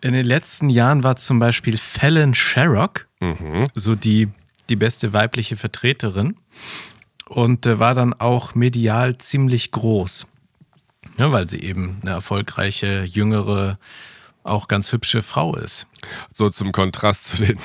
[0.00, 3.06] In den letzten Jahren war zum Beispiel Fallon Sherrock
[3.74, 4.28] so die,
[4.68, 6.36] die beste weibliche Vertreterin
[7.26, 10.26] und äh, war dann auch medial ziemlich groß.
[11.16, 13.78] Ja, weil sie eben eine erfolgreiche, jüngere,
[14.44, 15.86] auch ganz hübsche Frau ist.
[16.32, 17.58] So zum Kontrast zu den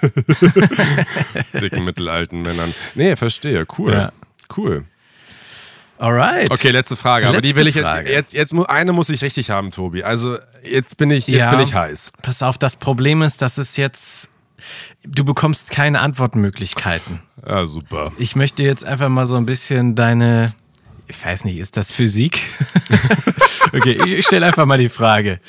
[1.60, 2.72] dicken mittelalten Männern.
[2.94, 3.66] Nee, verstehe.
[3.78, 3.92] Cool.
[3.92, 4.12] Ja.
[4.56, 4.84] Cool.
[5.98, 6.50] Alright.
[6.52, 7.26] Okay, letzte Frage.
[7.26, 8.10] Aber die Letzte will ich jetzt, Frage.
[8.12, 10.04] jetzt, jetzt eine muss ich richtig haben, Tobi.
[10.04, 11.50] Also jetzt bin ich, jetzt Ja.
[11.50, 12.12] bin ich heiß.
[12.22, 14.30] Pass auf, das Problem ist, dass es jetzt.
[15.04, 17.20] Du bekommst keine Antwortmöglichkeiten.
[17.46, 18.12] Ja, super.
[18.18, 20.52] Ich möchte jetzt einfach mal so ein bisschen deine.
[21.08, 22.42] Ich weiß nicht, ist das Physik?
[23.72, 25.40] okay, ich stelle einfach mal die Frage.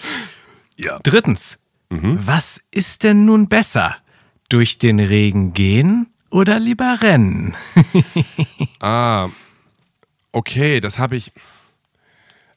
[0.78, 0.98] Ja.
[1.04, 3.98] Drittens, was ist denn nun besser?
[4.48, 7.56] Durch den Regen gehen oder lieber rennen?
[8.82, 9.28] Ah,
[10.32, 11.34] okay, das habe ich.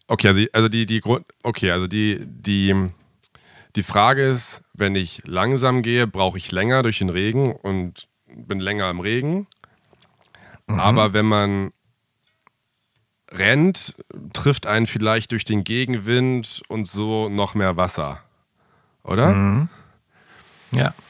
[0.07, 1.27] Okay, also die, also die, die Grund.
[1.43, 2.91] Okay, also die, die,
[3.75, 8.61] die Frage ist, wenn ich langsam gehe, brauche ich länger durch den Regen und bin
[8.61, 9.49] länger im Regen.
[10.69, 11.73] Aber wenn man
[13.33, 13.95] rennt,
[14.33, 18.21] trifft einen vielleicht durch den Gegenwind und so noch mehr Wasser.
[19.05, 19.69] Oder?
[20.73, 20.95] Ja.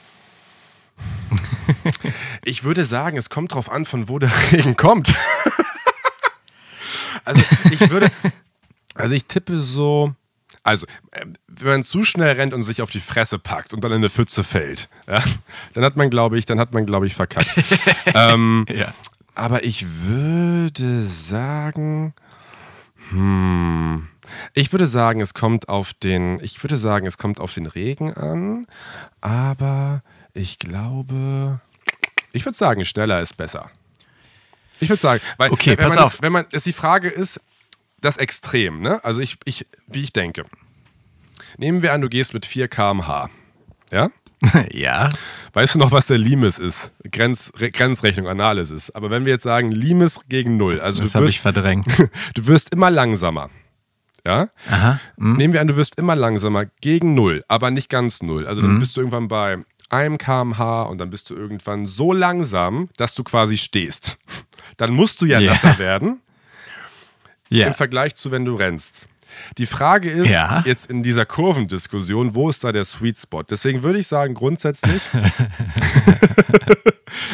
[2.45, 5.09] Ich würde sagen, es kommt drauf an, von wo der Regen kommt.
[7.25, 8.11] also ich würde,
[8.95, 10.13] also ich tippe so,
[10.63, 13.91] also ähm, wenn man zu schnell rennt und sich auf die Fresse packt und dann
[13.91, 15.23] in eine Pfütze fällt, ja,
[15.73, 17.49] dann hat man, glaube ich, dann hat man, glaube ich, verkackt.
[18.13, 18.93] ähm, Ja.
[19.35, 22.13] Aber ich würde sagen,
[23.09, 24.07] hm,
[24.53, 28.13] ich würde sagen, es kommt auf den, ich würde sagen, es kommt auf den Regen
[28.13, 28.67] an,
[29.21, 31.59] aber ich glaube,
[32.31, 33.69] ich würde sagen, schneller ist besser.
[34.79, 36.11] Ich würde sagen, weil Okay, wenn pass man auf.
[36.13, 37.39] Das, wenn man, das die Frage ist,
[38.01, 39.03] das Extrem, ne?
[39.03, 40.45] Also ich, ich, wie ich denke.
[41.57, 43.29] Nehmen wir an, du gehst mit 4 km/h.
[43.91, 44.09] Ja?
[44.71, 45.09] ja.
[45.53, 46.91] Weißt du noch, was der Limes ist?
[47.11, 48.91] Grenz, Re Grenzrechnung, Anales ist.
[48.95, 51.85] Aber wenn wir jetzt sagen, Limes gegen Null, also Das du habe wirst, ich verdrängt.
[52.35, 53.49] du wirst immer langsamer.
[54.25, 54.49] Ja?
[54.69, 54.99] Aha.
[55.17, 55.33] Hm.
[55.35, 58.47] Nehmen wir an, du wirst immer langsamer gegen Null, aber nicht ganz Null.
[58.47, 59.57] Also dann bist du irgendwann bei
[59.89, 64.17] einem kmh und dann bist du irgendwann so langsam, dass du quasi stehst.
[64.77, 65.51] Dann musst du ja Ja.
[65.51, 66.19] nasser werden
[67.49, 67.67] Ja.
[67.67, 69.07] im Vergleich zu, wenn du rennst.
[69.57, 70.63] Die Frage ist Ja.
[70.65, 73.43] jetzt in dieser Kurvendiskussion, wo ist da der Sweet Spot?
[73.43, 75.01] Deswegen würde ich sagen, grundsätzlich.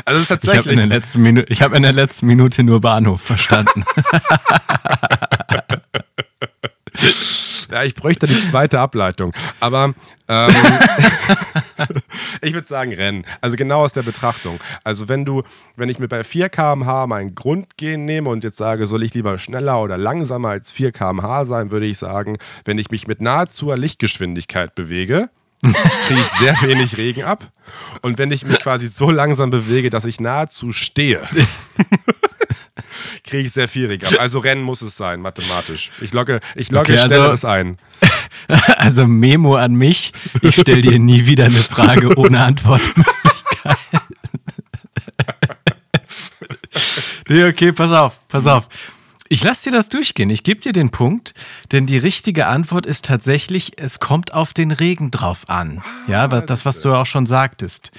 [0.06, 0.68] also es ist Ich habe tatsächlich.
[0.74, 3.84] in, der letzten Minu- ich hab in der letzten Minute nur Bahnhof verstanden.
[7.71, 9.32] Ja, ich bräuchte die zweite Ableitung.
[9.60, 9.93] Aber
[10.28, 10.56] ähm,
[12.41, 13.25] ich würde sagen Rennen.
[13.41, 14.60] Also genau aus der Betrachtung.
[14.84, 15.43] Also wenn du,
[15.75, 19.38] wenn ich mir bei 4 km/h mein Grundgehen nehme und jetzt sage, soll ich lieber
[19.38, 23.71] schneller oder langsamer als 4 km/h sein, würde ich sagen, wenn ich mich mit nahezu
[23.71, 25.30] Lichtgeschwindigkeit bewege,
[25.62, 27.52] kriege ich sehr wenig Regen ab.
[28.02, 31.21] Und wenn ich mich quasi so langsam bewege, dass ich nahezu stehe,
[33.30, 34.13] kriege ich sehr Regen ab.
[34.20, 35.92] Also Rennen muss es sein, mathematisch.
[36.02, 37.78] Ich logge, ich logge Okay, also- Schnelleres ein.
[38.78, 40.12] Also Memo an mich,
[40.42, 42.82] ich stelle dir nie wieder eine Frage ohne Antwort.
[47.28, 48.68] nee, okay, pass auf, pass auf.
[49.32, 50.32] Ich lasse dir das durchgehen.
[50.32, 51.36] Ich gebe dir den Punkt,
[51.72, 55.84] denn die richtige Antwort ist tatsächlich, es kommt auf den Regen drauf an.
[56.08, 57.92] Ja, was, das, was du auch schon sagtest.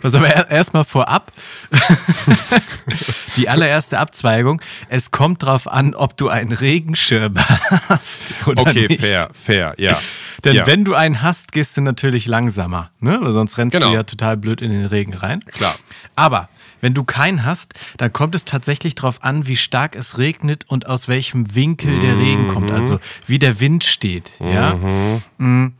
[0.00, 1.30] Pass aber erstmal vorab.
[3.36, 4.62] die allererste Abzweigung.
[4.88, 7.34] Es kommt drauf an, ob du einen Regenschirm
[7.88, 9.00] hast oder Okay, nicht.
[9.00, 10.00] fair, fair, ja.
[10.44, 10.66] Denn ja.
[10.66, 13.18] wenn du einen hast, gehst du natürlich langsamer, ne?
[13.20, 13.90] Weil sonst rennst Genau.
[13.90, 15.40] du ja total blöd in den Regen rein.
[15.40, 15.74] Klar.
[16.16, 16.48] Aber
[16.80, 20.86] wenn du keinen hast, dann kommt es tatsächlich darauf an, wie stark es regnet und
[20.86, 24.30] aus welchem Winkel der Regen kommt, also wie der Wind steht.
[24.40, 24.74] Ja?
[25.38, 25.72] Mhm.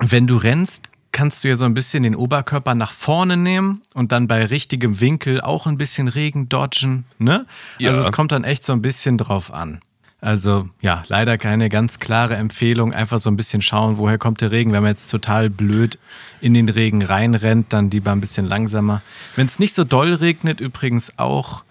[0.00, 4.12] Wenn du rennst, kannst du ja so ein bisschen den Oberkörper nach vorne nehmen und
[4.12, 7.04] dann bei richtigem Winkel auch ein bisschen Regen dodgen.
[7.18, 7.46] Ne?
[7.78, 7.90] Ja.
[7.90, 9.80] Also es kommt dann echt so ein bisschen drauf an.
[10.20, 12.92] Also ja, leider keine ganz klare Empfehlung.
[12.92, 14.72] Einfach so ein bisschen schauen, woher kommt der Regen.
[14.72, 15.98] Wenn man jetzt total blöd
[16.40, 19.02] in den Regen reinrennt, dann lieber ein bisschen langsamer.
[19.34, 21.64] Wenn es nicht so doll regnet, übrigens auch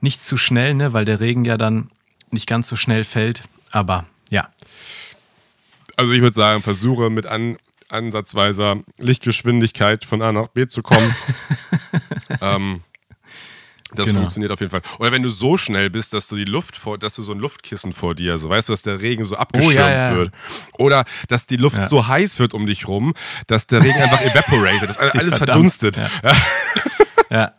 [0.00, 1.90] nicht zu schnell, ne, weil der Regen ja dann
[2.30, 3.42] nicht ganz so schnell fällt.
[3.70, 4.48] Aber ja,
[5.96, 7.58] Also ich würde sagen, versuche mit an,
[7.90, 11.14] ansatzweiser Lichtgeschwindigkeit von A nach B zu kommen.
[12.40, 12.80] ähm,
[13.94, 14.20] Das Genau.
[14.20, 14.82] funktioniert auf jeden Fall.
[14.98, 17.38] Oder wenn du so schnell bist, dass du die Luft vor, dass du so ein
[17.38, 20.16] Luftkissen vor dir, so weißt du, dass der Regen so abgeschirmt Oh, ja, ja.
[20.16, 20.32] wird.
[20.78, 21.86] Oder dass die Luft Ja.
[21.86, 23.12] so heiß wird um dich rum,
[23.46, 26.00] dass der Regen einfach evaporated, dass alles verdampft, verdunstet.
[27.30, 27.52] Ja.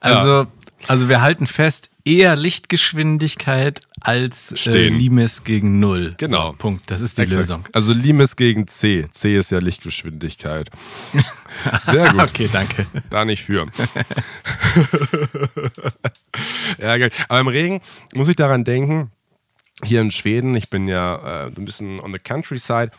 [0.00, 0.46] Also,
[0.86, 4.88] also wir halten fest, eher Lichtgeschwindigkeit als äh.
[4.88, 6.14] Limes gegen Null.
[6.16, 6.50] Genau.
[6.50, 6.90] So, Punkt.
[6.90, 7.40] Das ist die Exakt.
[7.40, 7.64] Lösung.
[7.72, 9.06] Also Limes gegen C.
[9.12, 10.70] C ist ja Lichtgeschwindigkeit.
[11.84, 12.22] Sehr gut.
[12.22, 12.86] Okay, danke.
[13.10, 13.66] Da nicht für.
[16.80, 17.10] ja, geil.
[17.28, 17.80] Aber im Regen
[18.14, 19.10] muss ich daran denken,
[19.84, 22.90] hier in Schweden, ich bin ja äh, ein bisschen on the countryside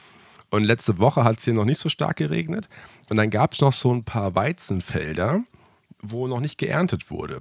[0.50, 2.70] und letzte Woche hat es hier noch nicht so stark geregnet
[3.10, 5.42] und dann gab es noch so ein paar Weizenfelder,
[6.02, 7.40] wo noch nicht geerntet wurde.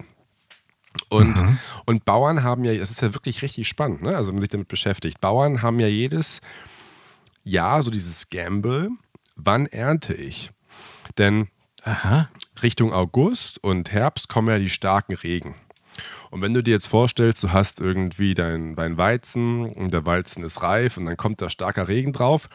[1.09, 1.43] Und,
[1.87, 4.17] und Bauern haben ja, das ist ja wirklich richtig spannend, ne?
[4.17, 6.41] also wenn man sich damit beschäftigt, Bauern haben ja jedes
[7.45, 8.91] Jahr so dieses Gamble,
[9.37, 10.51] wann ernte ich?
[11.19, 11.49] Denn
[11.83, 12.29] Aha.
[12.63, 15.55] Richtung August und Herbst kommen ja die starken Regen.
[16.31, 20.45] Und wenn du dir jetzt vorstellst, du hast irgendwie dein, dein Weizen und der Weizen
[20.45, 22.49] ist reif und dann kommt da starker Regen drauf,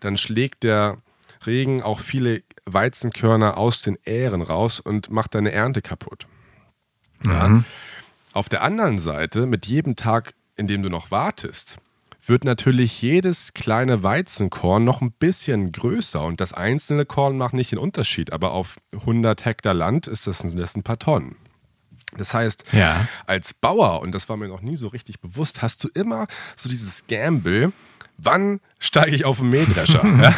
[0.00, 0.98] dann schlägt der
[1.46, 6.26] Regen auch viele Weizenkörner aus den Ähren raus und macht deine Ernte kaputt.
[7.26, 7.62] Ja.
[8.32, 11.76] Auf der anderen Seite, mit jedem Tag, in dem du noch wartest,
[12.26, 17.70] wird natürlich jedes kleine Weizenkorn noch ein bisschen größer und das einzelne Korn macht nicht
[17.72, 21.36] den Unterschied, aber auf 100 Hektar Land ist das, sind das ein paar Tonnen.
[22.16, 23.06] Das heißt, Ja.
[23.26, 26.68] als Bauer, und das war mir noch nie so richtig bewusst, hast du immer so
[26.68, 27.72] dieses Gamble,
[28.16, 30.04] wann steige ich auf den Mähdrescher?
[30.22, 30.34] ja?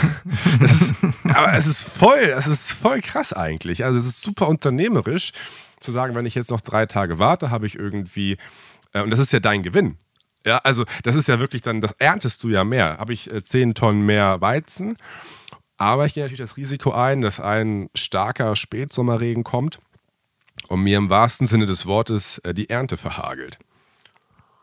[0.65, 3.85] ist, aber es ist voll, es ist voll krass eigentlich.
[3.85, 5.33] Also es ist super unternehmerisch
[5.81, 8.37] zu sagen, wenn ich jetzt noch drei Tage warte, habe ich irgendwie,
[8.93, 9.99] äh, und das ist ja dein Gewinn.
[10.45, 12.99] Ja, also das ist ja wirklich dann, das erntest du ja mehr.
[12.99, 14.97] Habe ich äh, 10 Tonnen mehr Weizen,
[15.77, 19.79] aber ich gehe natürlich das Risiko ein, dass ein starker Spätsommerregen kommt
[20.69, 23.59] und mir im wahrsten Sinne des Wortes äh, die Ernte verhagelt.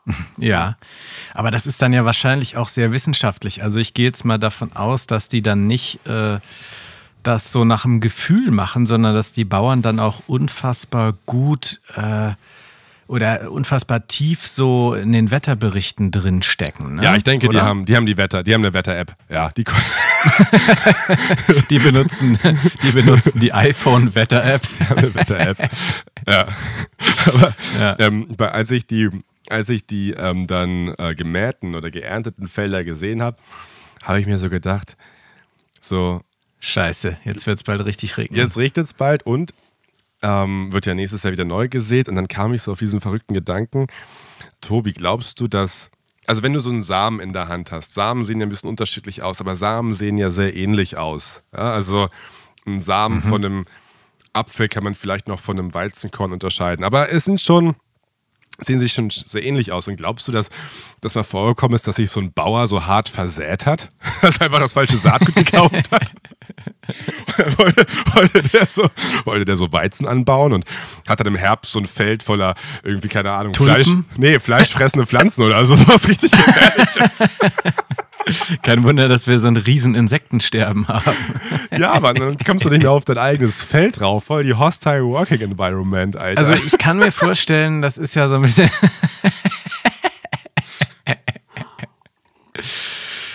[0.36, 0.76] Ja,
[1.32, 3.62] aber das ist dann ja wahrscheinlich auch sehr wissenschaftlich.
[3.62, 6.38] Also ich gehe jetzt mal davon aus, dass die dann nicht äh,
[7.22, 12.32] das so nach dem Gefühl machen, sondern dass die Bauern dann auch unfassbar gut äh,
[13.06, 16.96] oder unfassbar tief so in den Wetterberichten drin stecken.
[16.96, 17.04] Ne?
[17.04, 19.14] Ja, ich denke, die haben, die haben die Wetter, die haben eine Wetter-App.
[19.28, 19.64] Ja, die
[21.70, 22.38] die benutzen,
[22.82, 24.62] die benutzen die iPhone-Wetter-App.
[24.88, 25.58] haben eine Wetter-App.
[26.26, 26.46] ja.
[27.26, 27.98] Aber Ja.
[27.98, 29.10] Ähm, als ich die,
[29.48, 33.36] als ich die ähm, dann äh, gemähten oder geernteten Felder gesehen habe,
[34.02, 34.96] habe ich mir so gedacht,
[35.80, 36.22] so,
[36.60, 38.38] Scheiße, jetzt wird es bald richtig regnen.
[38.38, 39.52] Jetzt regnet es bald und
[40.22, 42.08] ähm, wird ja nächstes Jahr wieder neu gesät.
[42.08, 43.86] Und dann kam ich so auf diesen verrückten Gedanken.
[44.60, 45.90] Tobi, glaubst du, dass.
[46.26, 48.70] Also, wenn du so einen Samen in der Hand hast, Samen sehen ja ein bisschen
[48.70, 51.42] unterschiedlich aus, aber Samen sehen ja sehr ähnlich aus.
[51.52, 52.08] Ja, also,
[52.64, 53.64] ein Samen von einem
[54.32, 56.82] Apfel kann man vielleicht noch von einem Weizenkorn unterscheiden.
[56.82, 57.76] Aber es sind schon.
[58.60, 59.88] Sehen sich schon sehr ähnlich aus.
[59.88, 60.48] Und glaubst du, dass
[61.00, 63.88] das mal vorgekommen ist, dass sich so ein Bauer so hart versät hat?
[64.22, 66.12] Dass er einfach das falsche Saatgut gekauft hat?
[67.58, 68.88] wollte, wollte, der so,
[69.24, 70.64] wollte der so Weizen anbauen und
[71.08, 73.74] hat dann im Herbst so ein Feld voller irgendwie, keine Ahnung, Tulpen?
[73.74, 77.24] Fleisch, nee, fleischfressende Pflanzen oder so, sowas richtig gefährliches.
[78.62, 81.16] Kein Wunder, dass wir so ein riesen Insektensterben haben.
[81.76, 84.24] Ja, Mann, dann kommst du nicht mehr auf dein eigenes Feld drauf.
[84.24, 86.38] Voll die hostile working environment, Alter.
[86.38, 88.70] Also ich kann mir vorstellen, das ist ja so ein bisschen.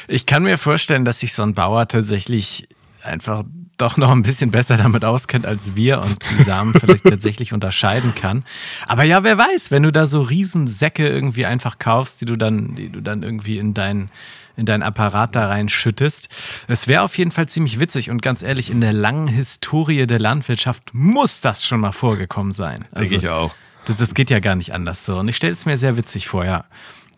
[0.08, 2.68] ich kann mir vorstellen, dass sich so ein Bauer tatsächlich
[3.04, 3.44] einfach
[3.80, 8.14] doch noch ein bisschen besser damit auskennt als wir und die Samen vielleicht tatsächlich unterscheiden
[8.14, 8.44] kann.
[8.88, 12.76] Aber ja, wer weiß, wenn du da so Riesensäcke irgendwie einfach kaufst, die du dann,
[12.76, 14.10] die du dann irgendwie in dein
[14.58, 16.28] in deinen Apparat da reinschüttest.
[16.68, 20.20] Es wäre auf jeden Fall ziemlich witzig und ganz ehrlich, in der langen Historie der
[20.20, 22.84] Landwirtschaft muss das schon mal vorgekommen sein.
[22.92, 23.56] Also, Denke ich auch.
[23.86, 25.18] Das, das geht ja gar nicht anders so.
[25.18, 26.66] Und ich stelle es mir sehr witzig vor, ja.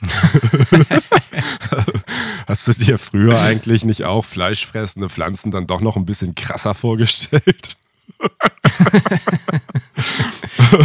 [2.48, 6.74] Hast du dir früher eigentlich nicht auch fleischfressende Pflanzen dann doch noch ein bisschen krasser
[6.74, 7.76] vorgestellt?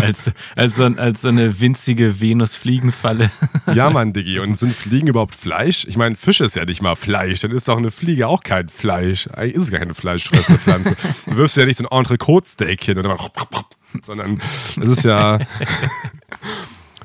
[0.01, 3.31] Als, als, so, als so eine winzige Venus-Fliegenfalle.
[3.73, 4.39] Ja, Mann, Diggi.
[4.39, 5.87] Und sind Fliegen überhaupt Fleisch?
[5.89, 7.41] Ich meine, Fisch ist ja nicht mal Fleisch.
[7.41, 9.29] Dann ist doch eine Fliege auch kein Fleisch.
[9.29, 10.97] Eigentlich ist es gar keine fleischfressende Pflanze.
[11.27, 13.03] Du wirfst ja nicht so ein Entrecote-Steak hin,
[14.05, 14.41] sondern
[14.81, 15.39] es ist ja.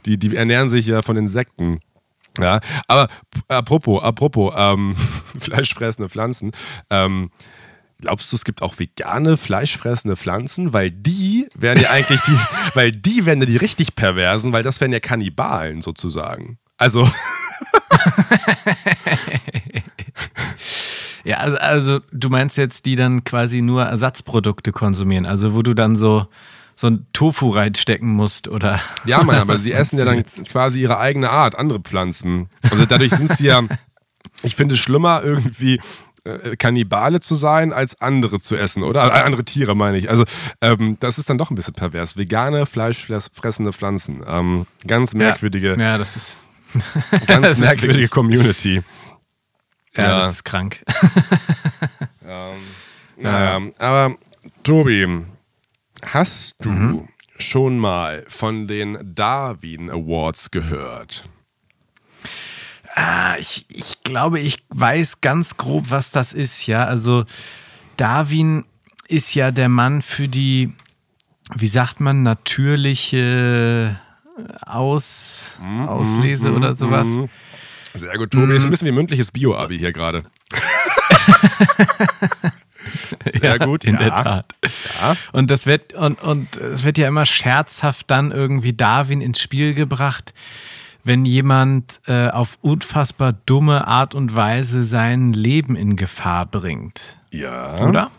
[0.05, 1.79] Die, die ernähren sich ja von Insekten.
[2.39, 3.09] Ja, aber
[3.47, 4.95] apropos, apropos, ähm,
[5.39, 6.51] fleischfressende Pflanzen.
[6.89, 7.29] Ähm,
[7.99, 10.73] glaubst du, es gibt auch vegane fleischfressende Pflanzen?
[10.73, 12.37] Weil die wären ja eigentlich die,
[12.73, 16.57] weil die wären ja die richtig perversen, weil das wären ja Kannibalen sozusagen.
[16.77, 17.09] Also,
[21.23, 25.73] Ja, also, also du meinst jetzt, die dann quasi nur Ersatzprodukte konsumieren, also wo du
[25.73, 26.25] dann so,
[26.75, 28.79] so ein Tofu reinstecken musst oder.
[29.05, 32.49] Ja, Mann, aber sie essen ja dann quasi ihre eigene Art, andere Pflanzen.
[32.69, 33.63] Also dadurch sind sie ja,
[34.43, 35.79] ich finde es schlimmer, irgendwie
[36.23, 39.05] äh, Kannibale zu sein, als andere zu essen, oder?
[39.07, 40.09] Äh, andere Tiere, meine ich.
[40.09, 40.23] Also,
[40.61, 42.17] ähm, das ist dann doch ein bisschen pervers.
[42.17, 44.23] Vegane, fleischfressende Pflanzen.
[44.27, 45.75] Ähm, ganz merkwürdige.
[45.79, 46.37] Ja, ja das ist.
[47.27, 48.83] ganz das merkwürdige ist Community.
[49.95, 50.83] Ja, ja, das ist krank.
[52.25, 52.59] ähm,
[53.17, 54.15] naja, aber
[54.63, 55.25] Tobi,
[56.05, 57.07] hast du mhm.
[57.37, 61.23] schon mal von den Darwin Awards gehört?
[62.95, 66.85] Ah, ich, ich glaube, ich weiß ganz grob, was das ist, ja.
[66.85, 67.25] Also
[67.97, 68.65] Darwin
[69.07, 70.73] ist ja der Mann für die,
[71.55, 73.99] wie sagt man, natürliche
[74.65, 77.07] Aus, mm, Auslese mm, oder sowas.
[77.07, 77.25] Mm.
[77.93, 78.55] Sehr gut, Tobi.
[78.55, 80.23] Ist ein bisschen wie mündliches Bio-Abi hier gerade.
[83.31, 83.99] Sehr ja, gut, in ja.
[83.99, 84.55] der Tat.
[85.01, 85.15] Ja.
[85.31, 89.73] Und das wird und und es wird ja immer scherzhaft dann irgendwie Darwin ins Spiel
[89.73, 90.33] gebracht
[91.03, 97.17] wenn jemand äh, auf unfassbar dumme Art und Weise sein Leben in Gefahr bringt.
[97.31, 97.87] Ja.
[97.87, 98.11] Oder?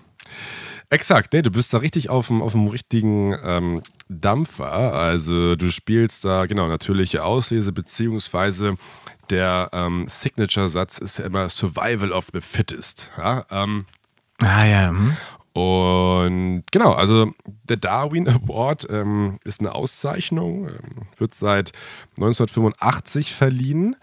[0.91, 4.93] Exakt, nee, du bist da richtig auf dem, auf dem richtigen ähm, Dampfer.
[4.93, 8.77] Also du spielst da, genau, natürliche Auslese, beziehungsweise
[9.31, 13.11] der ähm, Signature-Satz ist ja immer Survival of the Fittest.
[13.17, 13.47] Ja?
[13.51, 13.87] Ähm,
[14.43, 14.89] ah ja.
[14.91, 15.17] Hm.
[15.55, 17.33] Und genau, also
[17.65, 21.73] der Darwin Award ähm, ist eine Auszeichnung, ähm, wird seit
[22.17, 23.97] 1985 verliehen.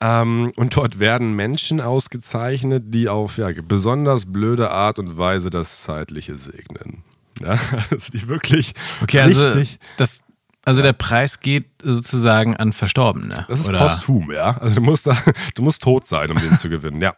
[0.00, 5.82] Ähm, und dort werden Menschen ausgezeichnet, die auf ja, besonders blöde Art und Weise das
[5.82, 7.02] Zeitliche segnen.
[7.40, 7.56] Ja,
[7.92, 9.78] also die wirklich okay, also richtig.
[9.96, 10.22] Das,
[10.64, 13.46] also der Preis geht sozusagen an Verstorbene.
[13.46, 13.78] Das ist oder?
[13.78, 14.58] posthum, ja.
[14.58, 15.16] Also du musst, da,
[15.54, 17.14] du musst tot sein, um den zu gewinnen, ja.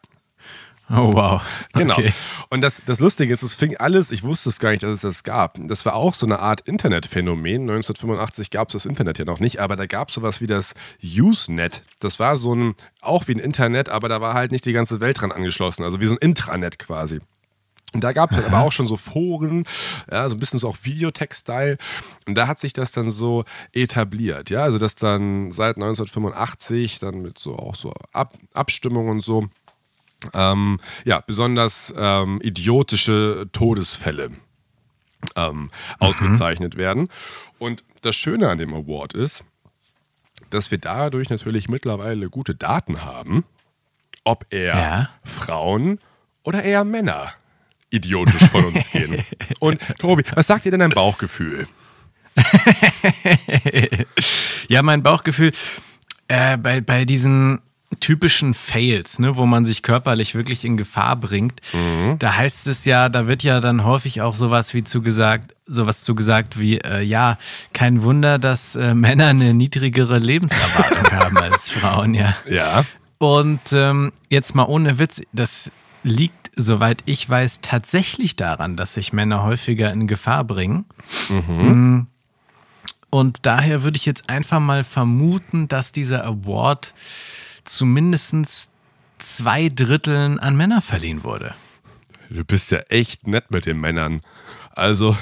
[0.90, 1.40] Oh, wow.
[1.74, 1.94] Genau.
[1.94, 2.12] Okay.
[2.48, 5.00] Und das, das Lustige ist, es fing alles, ich wusste es gar nicht, dass es
[5.02, 5.56] das gab.
[5.68, 7.62] Das war auch so eine Art Internetphänomen.
[7.62, 10.74] 1985 gab es das Internet ja noch nicht, aber da gab es sowas wie das
[11.02, 11.82] Usenet.
[12.00, 15.00] Das war so ein, auch wie ein Internet, aber da war halt nicht die ganze
[15.00, 15.84] Welt dran angeschlossen.
[15.84, 17.20] Also wie so ein Intranet quasi.
[17.92, 19.64] Und da gab es aber auch schon so Foren,
[20.10, 21.76] ja, so ein bisschen so auch Videotext-Style.
[22.28, 24.62] Und da hat sich das dann so etabliert, ja.
[24.62, 29.48] Also das dann seit 1985 dann mit so auch so Ab Abstimmungen und so
[30.34, 34.30] ähm, ja, besonders ähm, idiotische Todesfälle
[35.36, 35.70] ähm, mhm.
[35.98, 37.08] ausgezeichnet werden.
[37.58, 39.44] Und das Schöne an dem Award ist,
[40.50, 43.44] dass wir dadurch natürlich mittlerweile gute Daten haben,
[44.24, 45.10] ob er ja.
[45.24, 45.98] Frauen
[46.42, 47.32] oder eher Männer
[47.90, 49.24] idiotisch von uns gehen.
[49.58, 51.68] Und Tobi, was sagt dir denn dein Bauchgefühl?
[54.68, 55.52] ja, mein Bauchgefühl
[56.28, 57.60] äh, bei, bei diesen
[57.98, 61.60] typischen Fails, ne, wo man sich körperlich wirklich in Gefahr bringt.
[61.72, 62.18] Mhm.
[62.20, 66.58] Da heißt es ja, da wird ja dann häufig auch sowas wie zugesagt, sowas zugesagt
[66.58, 67.36] wie, äh, ja,
[67.72, 72.36] kein Wunder, dass äh, Männer eine niedrigere Lebenserwartung haben als Frauen, ja.
[72.48, 72.84] Ja.
[73.18, 75.72] Und ähm, jetzt mal ohne Witz, das
[76.04, 80.84] liegt, soweit ich weiß, tatsächlich daran, dass sich Männer häufiger in Gefahr bringen.
[81.28, 81.72] Mhm.
[81.72, 82.06] Mm.
[83.10, 86.94] Und daher würde ich jetzt einfach mal vermuten, dass dieser Award
[87.70, 88.70] zumindest
[89.18, 91.54] zwei Dritteln an Männer verliehen wurde.
[92.28, 94.20] Du bist ja echt nett mit den Männern.
[94.76, 95.16] Also,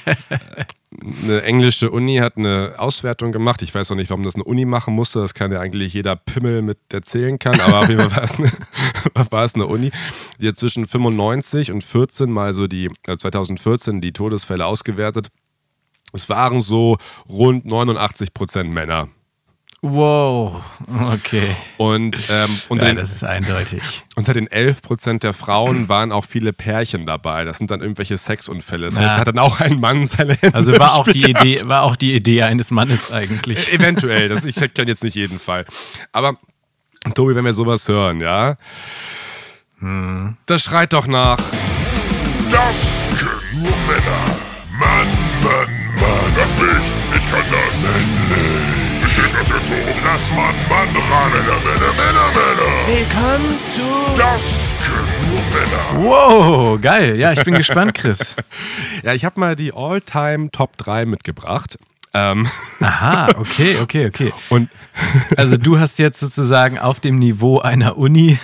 [1.22, 3.62] eine englische Uni hat eine Auswertung gemacht.
[3.62, 5.20] Ich weiß noch nicht, warum das eine Uni machen musste.
[5.20, 7.60] Das kann ja eigentlich jeder Pimmel mit erzählen kann.
[7.60, 8.52] Aber auf jeden Fall war es eine,
[9.30, 9.90] war es eine Uni,
[10.38, 15.28] die hat zwischen 95 und 14 mal so die, äh 2014 die Todesfälle ausgewertet.
[16.12, 19.08] Es waren so rund 89 Prozent Männer.
[19.82, 20.62] Wow,
[21.12, 21.54] okay.
[21.76, 24.04] Und ähm, unter, ja, den, das ist eindeutig.
[24.16, 27.44] unter den 11 Prozent der Frauen waren auch viele Pärchen dabei.
[27.44, 28.86] Das sind dann irgendwelche Sexunfälle.
[28.86, 29.18] Das heißt, ja.
[29.18, 32.14] hat dann auch ein Mann seine Hände Also war auch, die Idee, war auch die
[32.14, 33.72] Idee eines Mannes eigentlich.
[33.72, 35.66] E eventuell, das, ich kenne jetzt nicht jeden Fall.
[36.10, 36.36] Aber
[37.14, 38.56] Tobi, wenn wir sowas hören, ja,
[39.78, 40.36] hm.
[40.46, 41.38] das schreit doch nach.
[42.50, 44.36] Das können nur Männer.
[44.78, 45.08] Mann,
[45.42, 46.34] Mann, Mann.
[46.34, 47.82] Das mich, ich kann das.
[47.82, 48.85] Männlich
[49.38, 49.74] das jetzt so.
[50.04, 50.54] Lass man.
[52.86, 53.82] Willkommen zu...
[54.16, 56.08] Das können nur Männer.
[56.08, 57.16] Wow, geil.
[57.16, 58.36] Ja, ich bin gespannt, Chris.
[59.02, 61.76] ja, ich habe mal die All-Time Top 3 mitgebracht.
[62.16, 62.48] Ähm.
[62.80, 64.32] Aha, okay, okay, okay.
[64.48, 64.70] Und
[65.36, 68.38] also du hast jetzt sozusagen auf dem Niveau einer Uni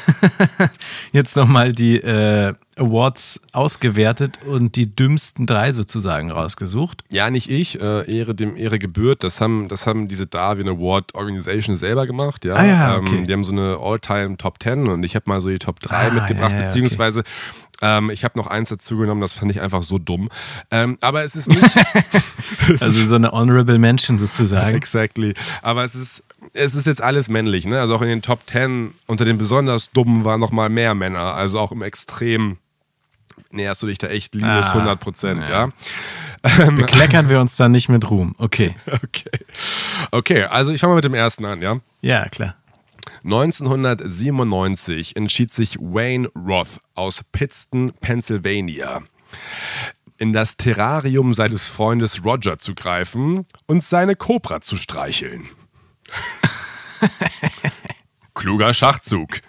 [1.12, 7.04] jetzt nochmal die äh, Awards ausgewertet und die dümmsten drei sozusagen rausgesucht.
[7.10, 9.24] Ja, nicht ich, äh, Ehre dem Ehre gebührt.
[9.24, 12.44] Das haben, das haben diese Darwin Award Organization selber gemacht.
[12.44, 13.16] Ja, ah, ja okay.
[13.16, 15.80] ähm, die haben so eine All-Time Top 10 und ich habe mal so die Top
[15.80, 17.22] 3 ah, mitgebracht, ja, ja, beziehungsweise
[17.82, 20.28] Ähm, ich habe noch eins dazu genommen, das fand ich einfach so dumm.
[20.70, 21.60] Ähm, aber es ist nicht.
[22.80, 24.76] Also so eine Honorable Mention sozusagen.
[24.76, 25.34] exactly.
[25.62, 26.22] Aber es ist,
[26.52, 27.66] es ist jetzt alles männlich.
[27.66, 27.80] Ne?
[27.80, 31.34] Also auch in den Top 10 unter den besonders dummen waren noch mal mehr Männer.
[31.34, 32.58] Also auch im Extrem
[33.50, 35.48] näherst du dich da echt Liebes Ah, 100 Prozent.
[35.48, 35.70] Ja.
[36.58, 36.70] ja.
[36.70, 38.34] Bekleckern wir uns dann nicht mit Ruhm.
[38.38, 38.74] Okay.
[38.92, 39.30] Okay.
[40.10, 41.78] Okay, also ich fange mal mit dem ersten an, ja.
[42.00, 42.54] Ja, klar.
[43.24, 49.02] 1997 entschied sich Wayne Roth aus Pittston, Pennsylvania,
[50.18, 55.48] in das Terrarium seines Freundes Roger zu greifen und seine Kobra zu streicheln.
[58.34, 59.40] Kluger Schachzug.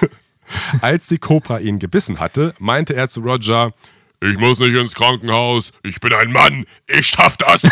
[0.80, 3.72] Als die Kobra ihn gebissen hatte, meinte er zu Roger,
[4.20, 7.62] ich muss nicht ins Krankenhaus, ich bin ein Mann, ich schaff das.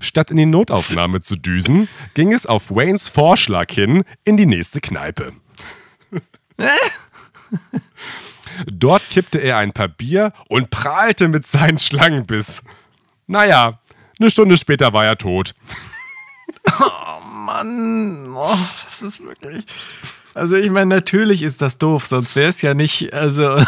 [0.00, 4.80] Statt in die Notaufnahme zu düsen, ging es auf Waynes Vorschlag hin in die nächste
[4.80, 5.32] Kneipe.
[8.66, 12.62] Dort kippte er ein paar Bier und prahlte mit seinem Schlangenbiss.
[13.26, 13.80] Naja,
[14.18, 15.54] eine Stunde später war er tot.
[17.24, 18.56] Mann, oh,
[18.88, 19.64] das ist wirklich.
[20.34, 23.64] Also ich meine, natürlich ist das doof, sonst wäre es ja nicht, also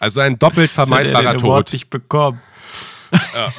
[0.00, 1.72] Also ein doppelt er vermeidbarer den Award Tod.
[1.72, 2.40] nicht bekommen.
[3.10, 3.52] das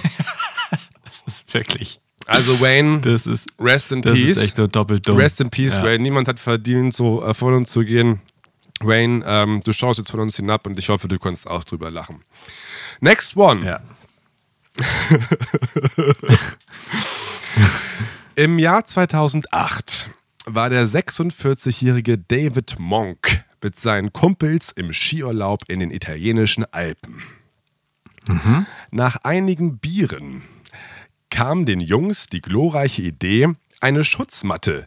[1.27, 4.29] ist wirklich, Also Wayne, das ist, rest in das peace.
[4.29, 5.17] ist echt so doppelt dumm.
[5.17, 5.83] Rest in peace, Ja.
[5.83, 6.03] Wayne.
[6.03, 8.21] Niemand hat verdient, so äh, von uns zu gehen.
[8.79, 11.89] Wayne, ähm, du schaust jetzt von uns hinab und ich hoffe, du kannst auch drüber
[11.91, 12.21] lachen.
[13.01, 13.65] Next one.
[13.65, 13.81] Ja.
[18.35, 20.09] Im Jahr 2008
[20.45, 27.23] war der 46-jährige David Monk mit seinen Kumpels im Skiurlaub in den italienischen Alpen.
[28.91, 30.43] Nach einigen Bieren
[31.29, 33.49] kam den Jungs die glorreiche Idee,
[33.81, 34.85] eine Schutzmatte,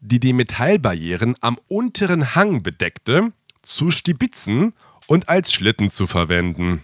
[0.00, 3.32] die die Metallbarrieren am unteren Hang bedeckte,
[3.62, 4.72] zu stibitzen
[5.06, 6.82] und als Schlitten zu verwenden.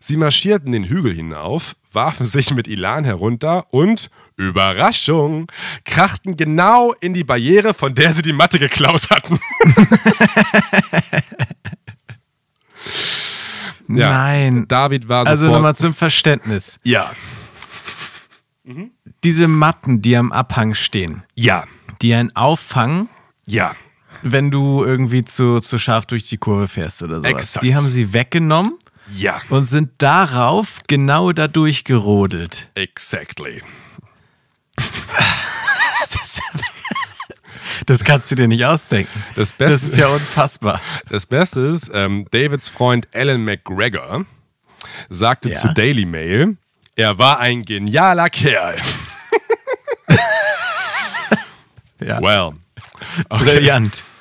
[0.00, 5.50] Sie marschierten den Hügel hinauf, warfen sich mit Ilan herunter und, Überraschung,
[5.84, 9.40] krachten genau in die Barriere, von der sie die Matte geklaut hatten.
[13.90, 14.68] Ja, Nein.
[14.68, 15.56] David war Also sofort...
[15.56, 16.78] nochmal zum Verständnis.
[16.84, 17.10] ja,
[19.24, 21.64] Diese Matten, die am Abhang stehen, ja,
[22.02, 23.08] die ein Auffangen,
[23.46, 23.74] ja.
[24.22, 27.30] wenn du irgendwie zu, zu scharf durch die Kurve fährst oder sowas.
[27.30, 27.64] Exakt.
[27.64, 28.74] Die haben sie weggenommen
[29.16, 32.68] Ja, und sind darauf genau dadurch gerodelt.
[32.74, 33.62] exactly.
[37.86, 39.22] Das kannst du dir nicht ausdenken.
[39.34, 40.80] Das Beste, Das ist ja unfassbar.
[41.08, 44.26] das Beste ist, ähm, Davids Freund Alan McGregor
[45.08, 45.58] sagte Ja.
[45.60, 46.56] zu Daily Mail,
[46.98, 48.76] er war ein genialer Kerl.
[52.00, 52.20] Ja.
[52.20, 52.52] Well.
[53.28, 53.44] Okay.
[53.44, 54.02] Brillant.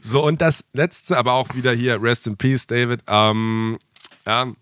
[0.00, 3.02] So, und das letzte, aber auch wieder hier, Rest in Peace, David.
[3.08, 3.78] Ähm,
[4.26, 4.52] ja,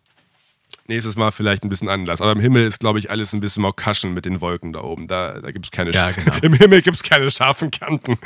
[0.87, 2.21] nächstes Mal vielleicht ein bisschen anders.
[2.21, 5.09] Aber im Himmel ist, glaube ich, alles ein bisschen Maukaschen mit den Wolken da oben.
[5.09, 6.37] Da, da gibt es keine Ja, genau.
[6.43, 8.19] Im Himmel gibt es keine scharfen Kanten.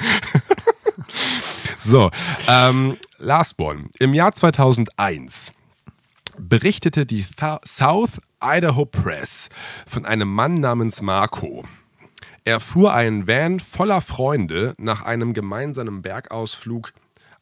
[1.78, 2.10] so,
[2.48, 3.88] ähm, Last One.
[3.98, 5.52] Im Jahr 2001
[6.38, 7.24] berichtete die
[7.66, 9.48] South Idaho Press
[9.86, 11.64] von einem Mann namens Marco.
[12.44, 16.92] Er fuhr einen Van voller Freunde nach einem gemeinsamen Bergausflug,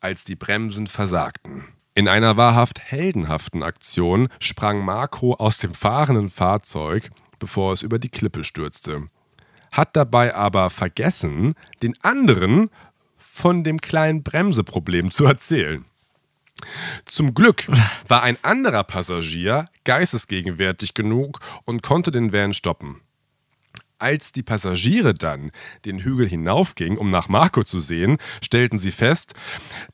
[0.00, 1.64] als die Bremsen versagten.
[1.94, 8.08] In einer wahrhaft heldenhaften Aktion sprang Marco aus dem fahrenden Fahrzeug, bevor es über die
[8.08, 9.08] Klippe stürzte.
[9.72, 12.70] Hat dabei aber vergessen, den anderen
[13.18, 15.84] von dem kleinen Bremseproblem zu erzählen.
[17.04, 17.66] Zum Glück
[18.08, 23.00] war ein anderer Passagier geistesgegenwärtig genug und konnte den Van stoppen.
[23.98, 25.52] Als die Passagiere dann
[25.84, 29.34] den Hügel hinaufgingen, um nach Marco zu sehen, stellten sie fest,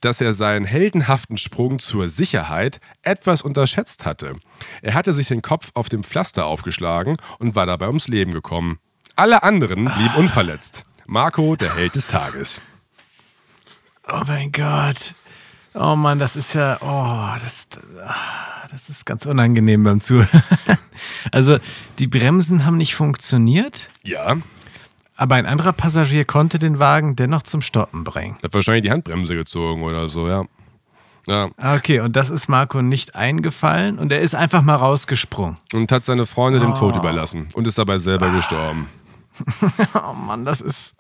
[0.01, 4.37] dass er seinen heldenhaften Sprung zur Sicherheit etwas unterschätzt hatte.
[4.81, 8.79] Er hatte sich den Kopf auf dem Pflaster aufgeschlagen und war dabei ums Leben gekommen.
[9.15, 10.87] Alle anderen blieben unverletzt.
[11.07, 12.63] Marco, der Held des Tages.
[14.11, 15.15] Oh mein Gott.
[15.75, 17.67] Oh Mann, das ist ja, oh, das,
[18.07, 20.29] ah, das ist ganz unangenehm beim Zuhören.
[21.31, 21.59] Also,
[21.99, 24.37] die Bremsen haben nicht funktioniert, Ja,
[25.17, 28.37] aber ein anderer Passagier konnte den Wagen dennoch zum Stoppen bringen.
[28.43, 30.45] hat wahrscheinlich die Handbremse gezogen oder so, ja.
[31.29, 35.59] Ja, Ah, Okay, und das ist Marco nicht eingefallen und er ist einfach mal rausgesprungen.
[35.75, 38.89] und hat seine Freunde dem Tod überlassen und ist dabei selber gestorben.
[39.95, 40.97] Oh Mann, das ist.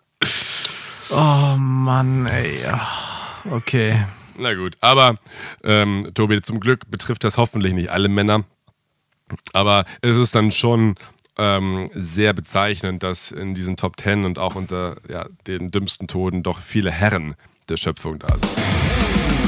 [1.10, 2.58] Oh Mann, ey.
[2.72, 4.04] Oh, Okay.
[4.38, 5.18] Na gut, aber
[5.64, 8.44] ähm, Tobi, zum Glück betrifft das hoffentlich nicht alle Männer.
[9.52, 10.94] Aber es ist dann schon
[11.36, 16.42] ähm, sehr bezeichnend, dass in diesen Top Ten und auch unter ja, den dümmsten Toten
[16.42, 17.34] doch viele Herren
[17.68, 18.48] der Schöpfung da sind.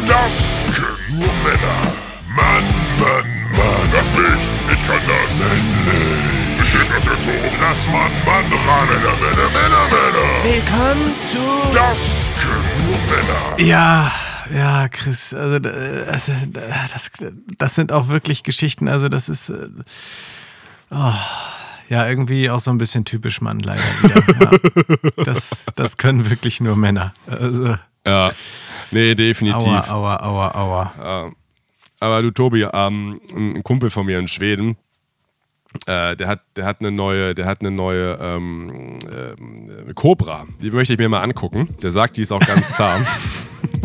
[0.06, 1.92] Das können nur Männer.
[2.34, 2.64] Mann,
[2.98, 3.24] Mann,
[3.56, 3.90] Mann.
[3.92, 5.38] Lass mich, ich kann das.
[5.38, 6.40] Männlich.
[6.62, 7.58] Ich heb das jetzt hoch.
[7.60, 8.88] Lass Mann, Mann ran.
[8.88, 10.28] Männer, Männer, Männer, Männer.
[10.44, 11.76] Willkommen zu.
[11.76, 13.68] Das können nur Männer.
[13.68, 14.12] Ja,
[14.52, 17.10] ja, Chris, also äh, also, das,
[17.58, 19.68] das sind auch wirklich Geschichten, also das ist äh,
[20.90, 21.12] oh,
[21.88, 24.20] ja irgendwie auch so ein bisschen typisch Mann leider wieder.
[25.16, 25.24] Ja.
[25.24, 27.12] Das, das können wirklich nur Männer.
[27.26, 27.76] Also,
[28.06, 28.32] Ja,
[28.90, 29.66] nee, definitiv.
[29.66, 31.32] aua, aua, aua, aua.
[32.00, 34.76] Aber du, Tobi, ähm, ein Kumpel von mir in Schweden,
[35.86, 40.46] äh, der hat, der hat eine neue, der hat eine neue ähm, ähm, Cobra.
[40.62, 41.76] Die möchte ich mir mal angucken.
[41.82, 43.06] Der sagt, die ist auch ganz zahm.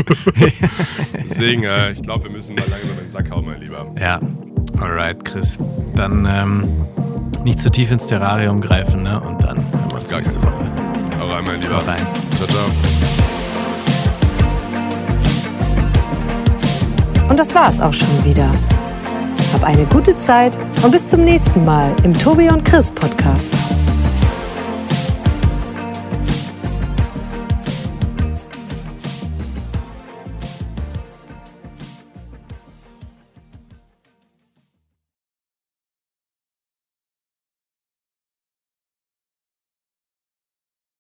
[1.30, 3.92] Deswegen, äh, ich glaube, wir müssen mal langsam in den Sack hauen, mein Lieber.
[4.00, 4.20] Ja,
[4.80, 5.58] alright, Chris.
[5.96, 6.86] Dann ähm,
[7.44, 9.20] nicht zu tief ins Terrarium greifen, ne?
[9.20, 10.66] Und dann hören wir uns gar nächste Woche.
[11.20, 11.78] Hau rein, mein Lieber.
[11.78, 12.02] Hau rein.
[12.38, 12.66] Ciao, ciao.
[17.30, 18.50] Und das war's auch schon wieder.
[19.54, 23.54] Hab eine gute Zeit und bis zum nächsten Mal im Tobi und Chris Podcast.